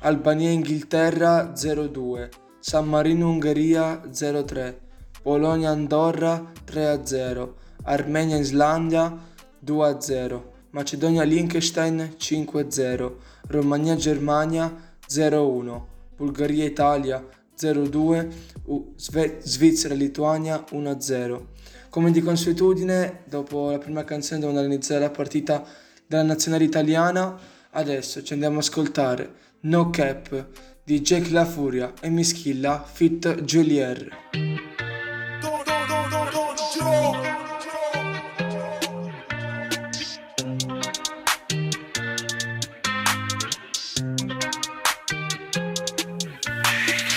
Albania-Inghilterra 0.00 1.52
0-2, 1.54 2.28
San 2.60 2.86
Marino-Ungheria 2.88 4.00
0-3, 4.10 4.74
Polonia-Andorra 5.22 6.50
3-0, 6.64 7.48
Armenia-Islandia 7.84 9.18
2-0, 9.64 10.42
Macedonia 10.70 11.24
Liechtenstein 11.24 12.14
5-0, 12.18 13.12
Romania 13.48 13.96
Germania 13.96 14.70
0-1, 15.08 15.82
Bulgaria 16.16 16.64
Italia 16.64 17.24
0-2, 17.56 18.28
U- 18.66 18.94
Sve- 18.96 19.40
Svizzera 19.42 19.94
Lituania 19.94 20.64
1-0. 20.70 21.49
Come 21.90 22.12
di 22.12 22.22
consuetudine, 22.22 23.22
dopo 23.24 23.72
la 23.72 23.78
prima 23.78 24.04
canzone 24.04 24.38
devono 24.38 24.62
iniziare 24.62 25.00
la 25.00 25.10
partita 25.10 25.64
della 26.06 26.22
nazionale 26.22 26.62
italiana. 26.62 27.36
Adesso 27.70 28.22
ci 28.22 28.32
andiamo 28.32 28.58
ad 28.58 28.62
ascoltare 28.62 29.32
No 29.62 29.90
Cap 29.90 30.46
di 30.84 31.00
Jake 31.00 31.32
La 31.32 31.44
Furia 31.44 31.92
e 32.00 32.08
Mischilla 32.08 32.84
Fit 32.84 33.42
Julier. 33.42 34.08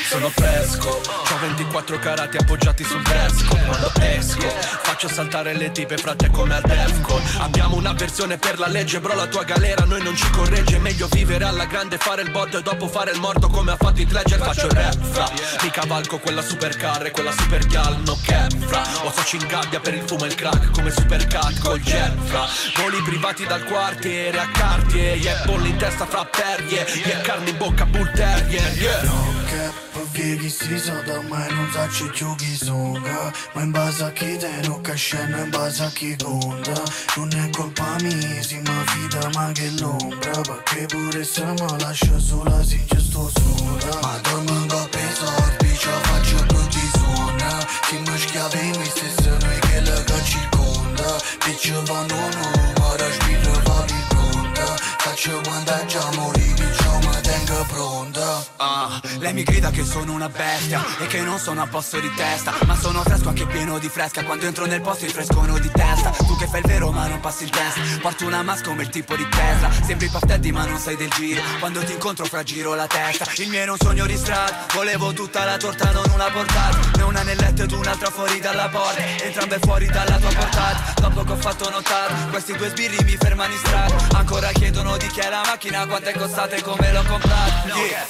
Sono 0.10 0.30
fresco, 0.30 1.00
24 1.44 2.00
carati 2.00 2.38
appoggiati 2.38 2.84
sul 2.86 3.02
fresco 3.04 3.56
Quando 3.56 3.92
esco, 4.00 4.48
faccio 4.82 5.10
saltare 5.10 5.54
le 5.54 5.72
tipe 5.72 5.98
frate 5.98 6.30
come 6.30 6.56
al 6.56 6.62
Defcon 6.62 7.22
Abbiamo 7.40 7.76
una 7.76 7.92
versione 7.92 8.38
per 8.38 8.60
la 8.60 8.68
legge, 8.68 9.02
bro 9.02 9.14
la 9.14 9.28
tua 9.28 9.44
galera 9.44 9.84
noi 9.84 10.02
non 10.02 10.16
ci 10.16 10.30
corregge. 10.30 10.80
Meglio 10.80 11.08
vivere 11.08 11.44
alla 11.44 11.66
grande, 11.66 11.98
fare 11.98 12.22
il 12.22 12.32
botto 12.32 12.60
e 12.60 12.62
dopo 12.62 12.88
fare 12.88 13.12
il 13.12 13.20
morto 13.20 13.48
come 13.50 13.72
ha 13.72 13.76
fatto 13.76 14.00
Heath 14.00 14.12
Ledger 14.12 14.40
Faccio 14.40 14.68
il 14.68 14.72
rap, 14.72 15.02
fra, 15.02 15.30
mi 15.62 15.70
cavalco 15.70 16.20
quella 16.20 16.42
supercar 16.42 17.06
e 17.06 17.12
quella 17.12 17.32
super 17.32 17.66
gal, 17.68 18.00
no 18.06 18.18
cap, 18.24 18.54
fra. 18.56 18.82
Ho 19.04 19.12
soci 19.12 19.36
in 19.36 19.48
gabbia 19.48 19.80
per 19.80 19.94
il 19.96 20.04
fumo 20.06 20.24
e 20.24 20.28
il 20.28 20.36
crack 20.36 20.72
come 20.72 20.92
super 20.92 21.26
cat 21.28 21.60
col 21.60 21.80
jet, 21.80 22.16
fra. 22.24 22.48
Voli 22.82 23.02
privati 23.02 23.46
dal 23.46 23.64
quartiere 23.66 24.40
a 24.40 24.48
Cartier, 24.52 25.18
yeah, 25.18 25.44
bolli 25.46 25.70
in 25.70 25.78
testa 25.78 26.06
fra 26.06 26.26
perrie 26.26 26.86
Yeah, 27.06 27.22
carne 27.22 27.50
in 27.50 27.58
bocca, 27.58 27.86
bull 27.86 28.12
terrier, 28.14 28.74
yeah. 28.78 29.93
Pieghi 29.93 29.93
si 29.93 29.93
Fiergisizo 30.14 30.94
da 31.08 31.18
mănânc 31.30 31.72
za 31.74 31.86
ce 31.96 32.06
ciugi 32.16 32.56
zonga 32.66 33.22
Mă 33.54 33.64
baza 33.76 34.10
chi 34.18 34.38
de 34.42 34.54
no 34.68 34.76
ca 34.86 34.96
scena 34.96 35.42
în 35.42 35.50
baza 35.50 35.88
chi 35.98 36.16
gonda 36.24 36.82
Nu 37.16 37.24
ne 37.24 37.50
colpa 37.56 37.96
mi 38.04 38.14
si 38.48 38.60
ma 38.66 38.78
vida 38.92 39.30
ma 39.36 39.46
che 39.58 39.68
l'ombra 39.80 40.40
Ba 40.48 40.58
che 40.68 40.86
pure 40.92 41.24
se 41.34 41.46
mă 41.60 41.76
lascia 41.82 42.18
sola 42.28 42.60
sincer 42.70 43.02
sto 43.08 43.24
sola 43.38 43.94
Ma 44.04 44.14
dormango 44.26 44.82
peso 44.94 45.28
orbicio 45.44 45.94
faccio 46.08 46.40
brutti 46.50 46.86
zona 47.00 47.52
Chi 47.88 47.98
mă 48.06 48.16
schiavi 48.22 48.66
mi 48.78 48.88
stesse 48.94 49.32
noi 49.42 49.60
che 49.66 49.78
la 49.88 50.20
ci 50.30 50.42
conda 50.54 51.12
Piccio 51.44 51.78
va 51.90 52.00
nono, 52.10 52.48
mă 52.80 52.90
răș 53.00 53.16
bine 53.26 53.56
va 53.66 53.80
vitor 53.90 54.43
pronta 54.64 54.82
Faccio 54.98 55.42
quando 55.42 55.86
già 55.86 56.10
morì 56.16 56.54
diciamo 56.54 57.10
mi 57.10 57.22
tengo 57.22 57.66
pronta 57.68 58.46
Ah, 58.58 59.02
lei 59.20 59.34
mi 59.34 59.44
grida 59.44 59.70
che 59.70 59.84
sono 59.84 60.14
una 60.14 60.30
bestia 60.30 60.82
e 61.00 61.08
che 61.08 61.22
non 61.22 61.38
sono 61.40 61.62
a 61.62 61.68
posto 61.68 62.00
di 62.00 62.12
testa 62.14 62.54
Ma 62.66 62.76
sono 62.76 63.02
fresco 63.04 63.30
anche 63.30 63.46
pieno 63.46 63.80
di 63.80 63.90
fresca. 63.90 64.24
Quando 64.24 64.46
entro 64.46 64.66
nel 64.66 64.82
posto 64.82 65.06
rinfrescono 65.06 65.60
di 65.60 65.70
testa. 65.72 66.12
Tu 66.12 66.36
che 66.38 66.48
fai 66.48 66.62
il 66.62 66.68
vero 66.68 66.92
ma 66.92 67.08
non 67.08 67.20
passi 67.20 67.44
il 67.44 67.50
test. 67.50 68.00
Porto 68.00 68.26
una 68.26 68.44
mask 68.44 68.66
come 68.66 68.84
il 68.84 68.90
tipo 68.90 69.16
di 69.16 69.28
Tesla. 69.28 69.70
Sembri 69.84 70.10
Daddy 70.10 70.52
ma 70.52 70.66
non 70.66 70.78
sei 70.80 70.96
del 70.96 71.10
giro. 71.10 71.42
Quando 71.60 71.84
ti 71.84 71.92
incontro 71.94 72.26
fra 72.26 72.44
giro 72.44 72.74
la 72.76 72.88
testa. 72.88 73.26
Il 73.38 73.50
mio 73.50 73.60
era 73.60 73.72
un 73.72 73.78
sogno 73.78 74.06
di 74.06 74.16
strada. 74.16 74.66
Volevo 74.74 75.14
tutta 75.14 75.44
la 75.44 75.58
torta 75.58 75.92
non 75.92 76.10
una 76.14 76.30
portata. 76.32 76.80
Ne 76.96 77.04
una 77.04 77.24
nel 77.24 77.38
letto 77.38 77.64
ed 77.64 77.72
un'altra 77.72 78.10
fuori 78.10 78.40
dalla 78.40 78.70
porta. 78.70 79.02
Entrambe 79.24 79.60
fuori 79.60 79.88
dalla 79.88 80.18
tua 80.18 80.34
portata. 80.34 80.94
Dopo 81.02 81.24
che 81.24 81.32
ho 81.32 81.38
fatto 81.38 81.70
notare 81.70 82.14
Questi 82.30 82.56
due 82.56 82.70
sbirri 82.70 83.04
mi 83.04 83.18
fermano 83.18 83.52
in 83.52 83.60
strada. 83.60 83.96
Ancora 84.14 84.52
chiedono 84.54 84.98
di 84.98 85.08
chi 85.08 85.20
è 85.20 85.30
la 85.30 85.44
macchina 85.46 85.86
Quanto 85.86 86.10
è 86.10 86.14
costata 86.14 86.56
e 86.56 86.62
come 86.62 86.92
l'ho 86.92 87.04
comprata. 87.04 87.76
Yeah. 87.76 88.06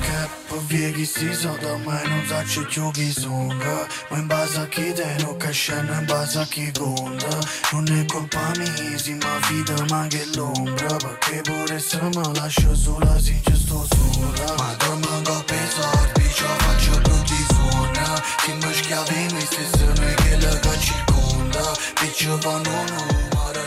Cap 0.00 0.66
pieghi 0.66 1.04
si 1.04 1.32
sa 1.34 1.56
da 1.60 1.76
mai 1.76 2.08
non 2.08 2.24
sa 2.26 2.44
ci 2.44 2.64
chiughi 2.66 3.10
songa 3.12 3.86
Ma 4.08 4.16
in 4.16 4.26
base 4.26 4.58
a 4.58 4.66
chi 4.66 4.92
te 4.92 5.16
non 5.20 5.36
cascena 5.36 5.98
in 5.98 6.06
base 6.06 6.38
a 6.38 6.44
chi 6.44 6.72
conta. 6.72 7.38
Non 7.72 7.86
è 7.88 8.04
colpa 8.06 8.50
mia 8.56 8.98
si 8.98 9.14
ma 9.14 9.38
fida 9.42 9.84
ma 9.88 10.06
che 10.08 10.26
l'ombra. 10.34 10.96
Perché 10.96 11.42
pure 11.42 11.78
se 11.78 12.00
mi 12.00 12.34
lascio 12.34 12.74
sola 12.74 13.18
si 13.18 13.40
ci 13.44 13.54
sto 13.56 13.86
sola. 13.90 14.54
Ma 14.56 14.74
dormo 14.78 15.16
in 15.16 15.24
coppia 15.24 15.62
e 15.62 15.68
sorbi 15.68 16.30
ci 16.32 16.44
faccio 16.44 17.00
più 17.00 17.22
di 17.22 17.46
suona 17.52 18.22
Chi 18.42 18.52
mi 18.52 18.74
schiava 18.74 19.12
in 19.12 19.34
me 19.34 19.40
stesso 19.40 19.84
noi 19.84 20.14
che 20.14 20.36
la 20.40 20.78
circonda 20.78 21.72
Bitch 22.00 22.26
vanno 22.38 22.70
no 22.70 23.06
ma 23.34 23.42
ora 23.48 23.62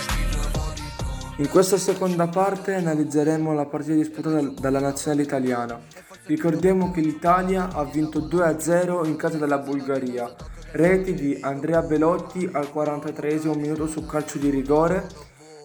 In 1.38 1.50
questa 1.50 1.78
seconda 1.78 2.28
parte 2.28 2.76
analizzeremo 2.76 3.54
la 3.54 3.65
partita 3.65 3.94
disputata 3.94 4.41
dalla 4.60 4.80
nazionale 4.80 5.24
italiana. 5.24 5.80
Ricordiamo 6.26 6.91
che 6.91 7.02
l'Italia 7.02 7.70
ha 7.72 7.84
vinto 7.84 8.20
2-0 8.20 9.08
in 9.08 9.15
casa 9.15 9.38
della 9.38 9.58
Bulgaria, 9.58 10.30
reti 10.74 11.13
di 11.13 11.38
Andrea 11.41 11.82
Belotti 11.82 12.48
al 12.52 12.70
43 12.70 13.39
minuto 13.56 13.88
su 13.88 14.06
calcio 14.06 14.38
di 14.38 14.50
rigore 14.50 15.08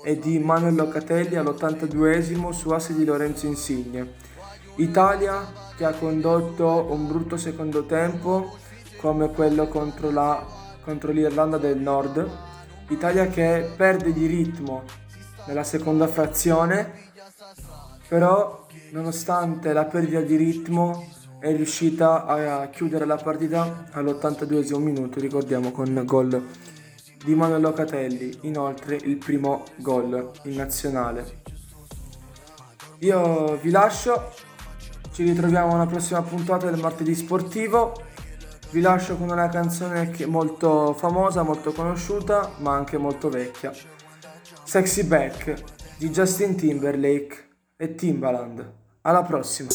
e 0.04 0.18
di 0.18 0.38
Manuel 0.38 0.76
Locatelli 0.76 1.34
all'82 1.34 2.52
su 2.52 2.70
asse 2.70 2.94
di 2.94 3.04
Lorenzo 3.04 3.46
Insigne. 3.46 4.14
Italia 4.76 5.46
che 5.76 5.84
ha 5.84 5.92
condotto 5.92 6.86
un 6.90 7.08
brutto 7.08 7.36
secondo 7.36 7.84
tempo 7.86 8.56
come 8.98 9.30
quello 9.30 9.66
contro, 9.68 10.10
la- 10.10 10.46
contro 10.82 11.12
l'Irlanda 11.12 11.58
del 11.58 11.78
Nord. 11.78 12.26
Italia 12.88 13.26
che 13.26 13.72
perde 13.76 14.12
di 14.12 14.26
ritmo 14.26 14.84
nella 15.46 15.64
seconda 15.64 16.06
frazione, 16.06 17.10
però 18.08 18.66
nonostante 18.92 19.72
la 19.72 19.84
perdita 19.84 20.20
di 20.20 20.36
ritmo 20.36 21.08
è 21.38 21.54
riuscita 21.54 22.24
a 22.24 22.68
chiudere 22.68 23.04
la 23.04 23.16
partita 23.16 23.86
all'82 23.92 24.78
minuto, 24.78 25.20
ricordiamo 25.20 25.70
con 25.70 26.02
gol 26.04 26.44
di 27.24 27.34
Manuel 27.34 27.60
Locatelli, 27.60 28.38
inoltre 28.42 28.96
il 28.96 29.16
primo 29.16 29.64
gol 29.76 30.30
in 30.44 30.54
nazionale. 30.54 31.42
Io 33.00 33.56
vi 33.56 33.70
lascio, 33.70 34.32
ci 35.12 35.24
ritroviamo 35.24 35.74
alla 35.74 35.86
prossima 35.86 36.22
puntata 36.22 36.70
del 36.70 36.80
martedì 36.80 37.14
sportivo. 37.14 38.02
Vi 38.70 38.80
lascio 38.80 39.16
con 39.16 39.30
una 39.30 39.48
canzone 39.48 40.10
che 40.10 40.24
è 40.24 40.26
molto 40.26 40.92
famosa, 40.94 41.42
molto 41.42 41.72
conosciuta, 41.72 42.52
ma 42.58 42.74
anche 42.74 42.96
molto 42.96 43.28
vecchia. 43.28 43.72
Sexy 44.66 45.04
Back 45.04 45.62
di 45.96 46.08
Justin 46.08 46.56
Timberlake 46.56 47.36
e 47.76 47.94
Timbaland. 47.94 48.72
Alla 49.02 49.22
prossima! 49.22 49.68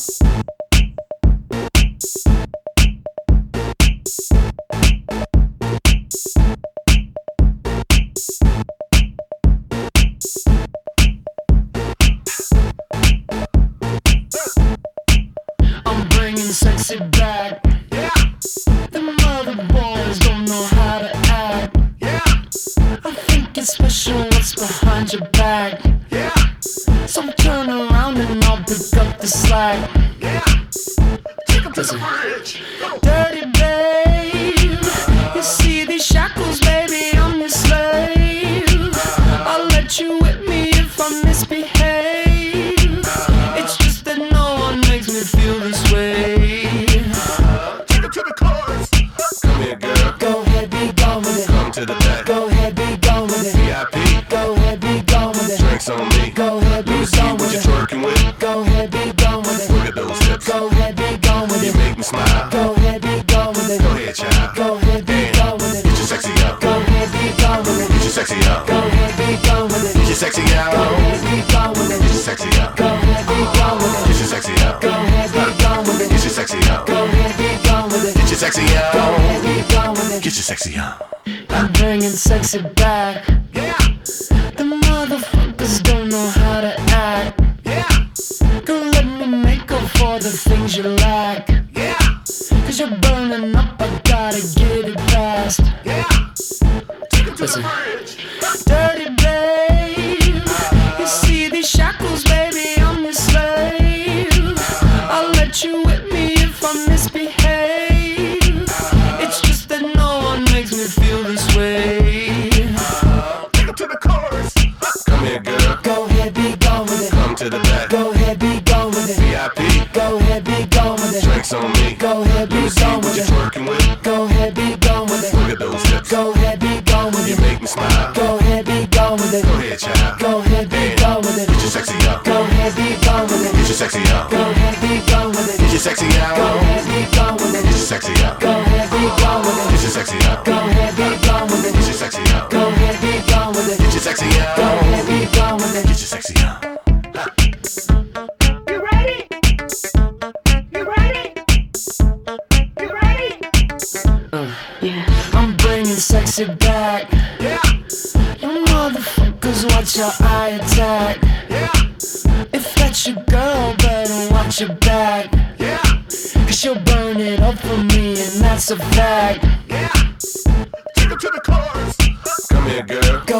I'm 80.77 81.71
bringing 81.73 82.09
sexy 82.09 82.61
back. 82.61 83.30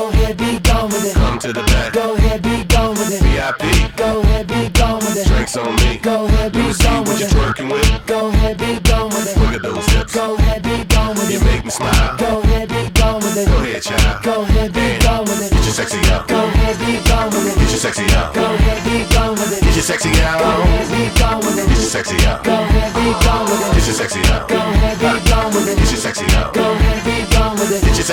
Go 0.02 0.10
ahead, 0.10 0.36
be 0.36 0.58
gone 0.66 0.90
with 0.90 1.06
it. 1.06 1.14
Come 1.14 1.38
to 1.38 1.54
the 1.54 1.62
back. 1.62 1.94
Go 1.94 2.16
ahead, 2.16 2.42
be 2.42 2.64
gone 2.66 2.98
with 2.98 3.14
it. 3.14 3.22
VIP. 3.22 3.96
Go 3.96 4.22
ahead, 4.22 4.48
be 4.48 4.68
gone 4.74 4.98
with 4.98 5.14
it. 5.16 5.28
Drinks 5.28 5.56
on 5.56 5.76
me. 5.76 6.00
Go 6.02 6.26
ahead, 6.26 6.52
be 6.54 6.74
gone 6.82 7.06
with 7.06 7.22
it. 7.22 7.30
twerking 7.30 7.70
with. 7.72 7.86
Go 8.08 8.30
ahead, 8.30 8.58
be 8.58 8.80
gone 8.82 9.10
with 9.14 9.30
it. 9.30 9.38
Look 9.38 9.54
at 9.54 9.62
those 9.62 9.86
hips. 9.94 10.16
Go 10.16 10.34
ahead, 10.38 10.64
be 10.64 10.84
gone 10.90 11.14
with 11.14 11.30
it. 11.30 11.34
You 11.38 11.46
make 11.46 11.64
me 11.64 11.70
smile. 11.70 12.18
Go 12.18 12.42
ahead, 12.42 12.70
be 12.70 12.90
gone 12.98 13.22
with 13.22 13.38
it. 13.38 13.46
Go 13.46 13.58
ahead, 13.62 13.84
child. 13.84 14.24
Go 14.24 14.42
ahead, 14.42 14.74
be 14.74 14.98
gone 15.06 15.22
with 15.22 15.38
it. 15.38 15.54
Get 15.54 15.66
your 15.70 15.78
sexy 15.78 16.02
out. 16.10 16.28
Go 16.28 16.50
ahead, 16.50 16.76
be 16.82 16.98
gone 17.06 17.30
with 17.30 17.46
it. 17.46 17.56
Get 17.62 17.70
your 17.70 17.82
sexy 17.86 18.06
out. 18.18 18.34
Go 18.34 18.46
ahead, 18.58 18.82
be 18.82 19.06
gone 19.14 19.34
with 19.38 19.54
it. 19.54 19.62
Get 19.62 19.76
your 19.78 19.86
sexy 19.86 20.10
out. 20.26 20.42
Go 20.42 20.50
ahead, 20.66 20.90
be 20.90 21.02
gone 21.14 21.40
with 21.46 21.62
it. 21.62 21.70
Get 21.70 21.78
your 21.78 21.94
sexy 21.94 22.18
out. 22.26 22.44
Go 22.44 22.58
ahead, 22.58 22.71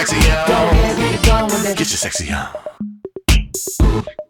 sexy 0.07 0.31
on. 0.31 1.75
Get 1.75 1.79
your 1.79 1.87
sexy 1.87 2.31
on. 2.33 4.28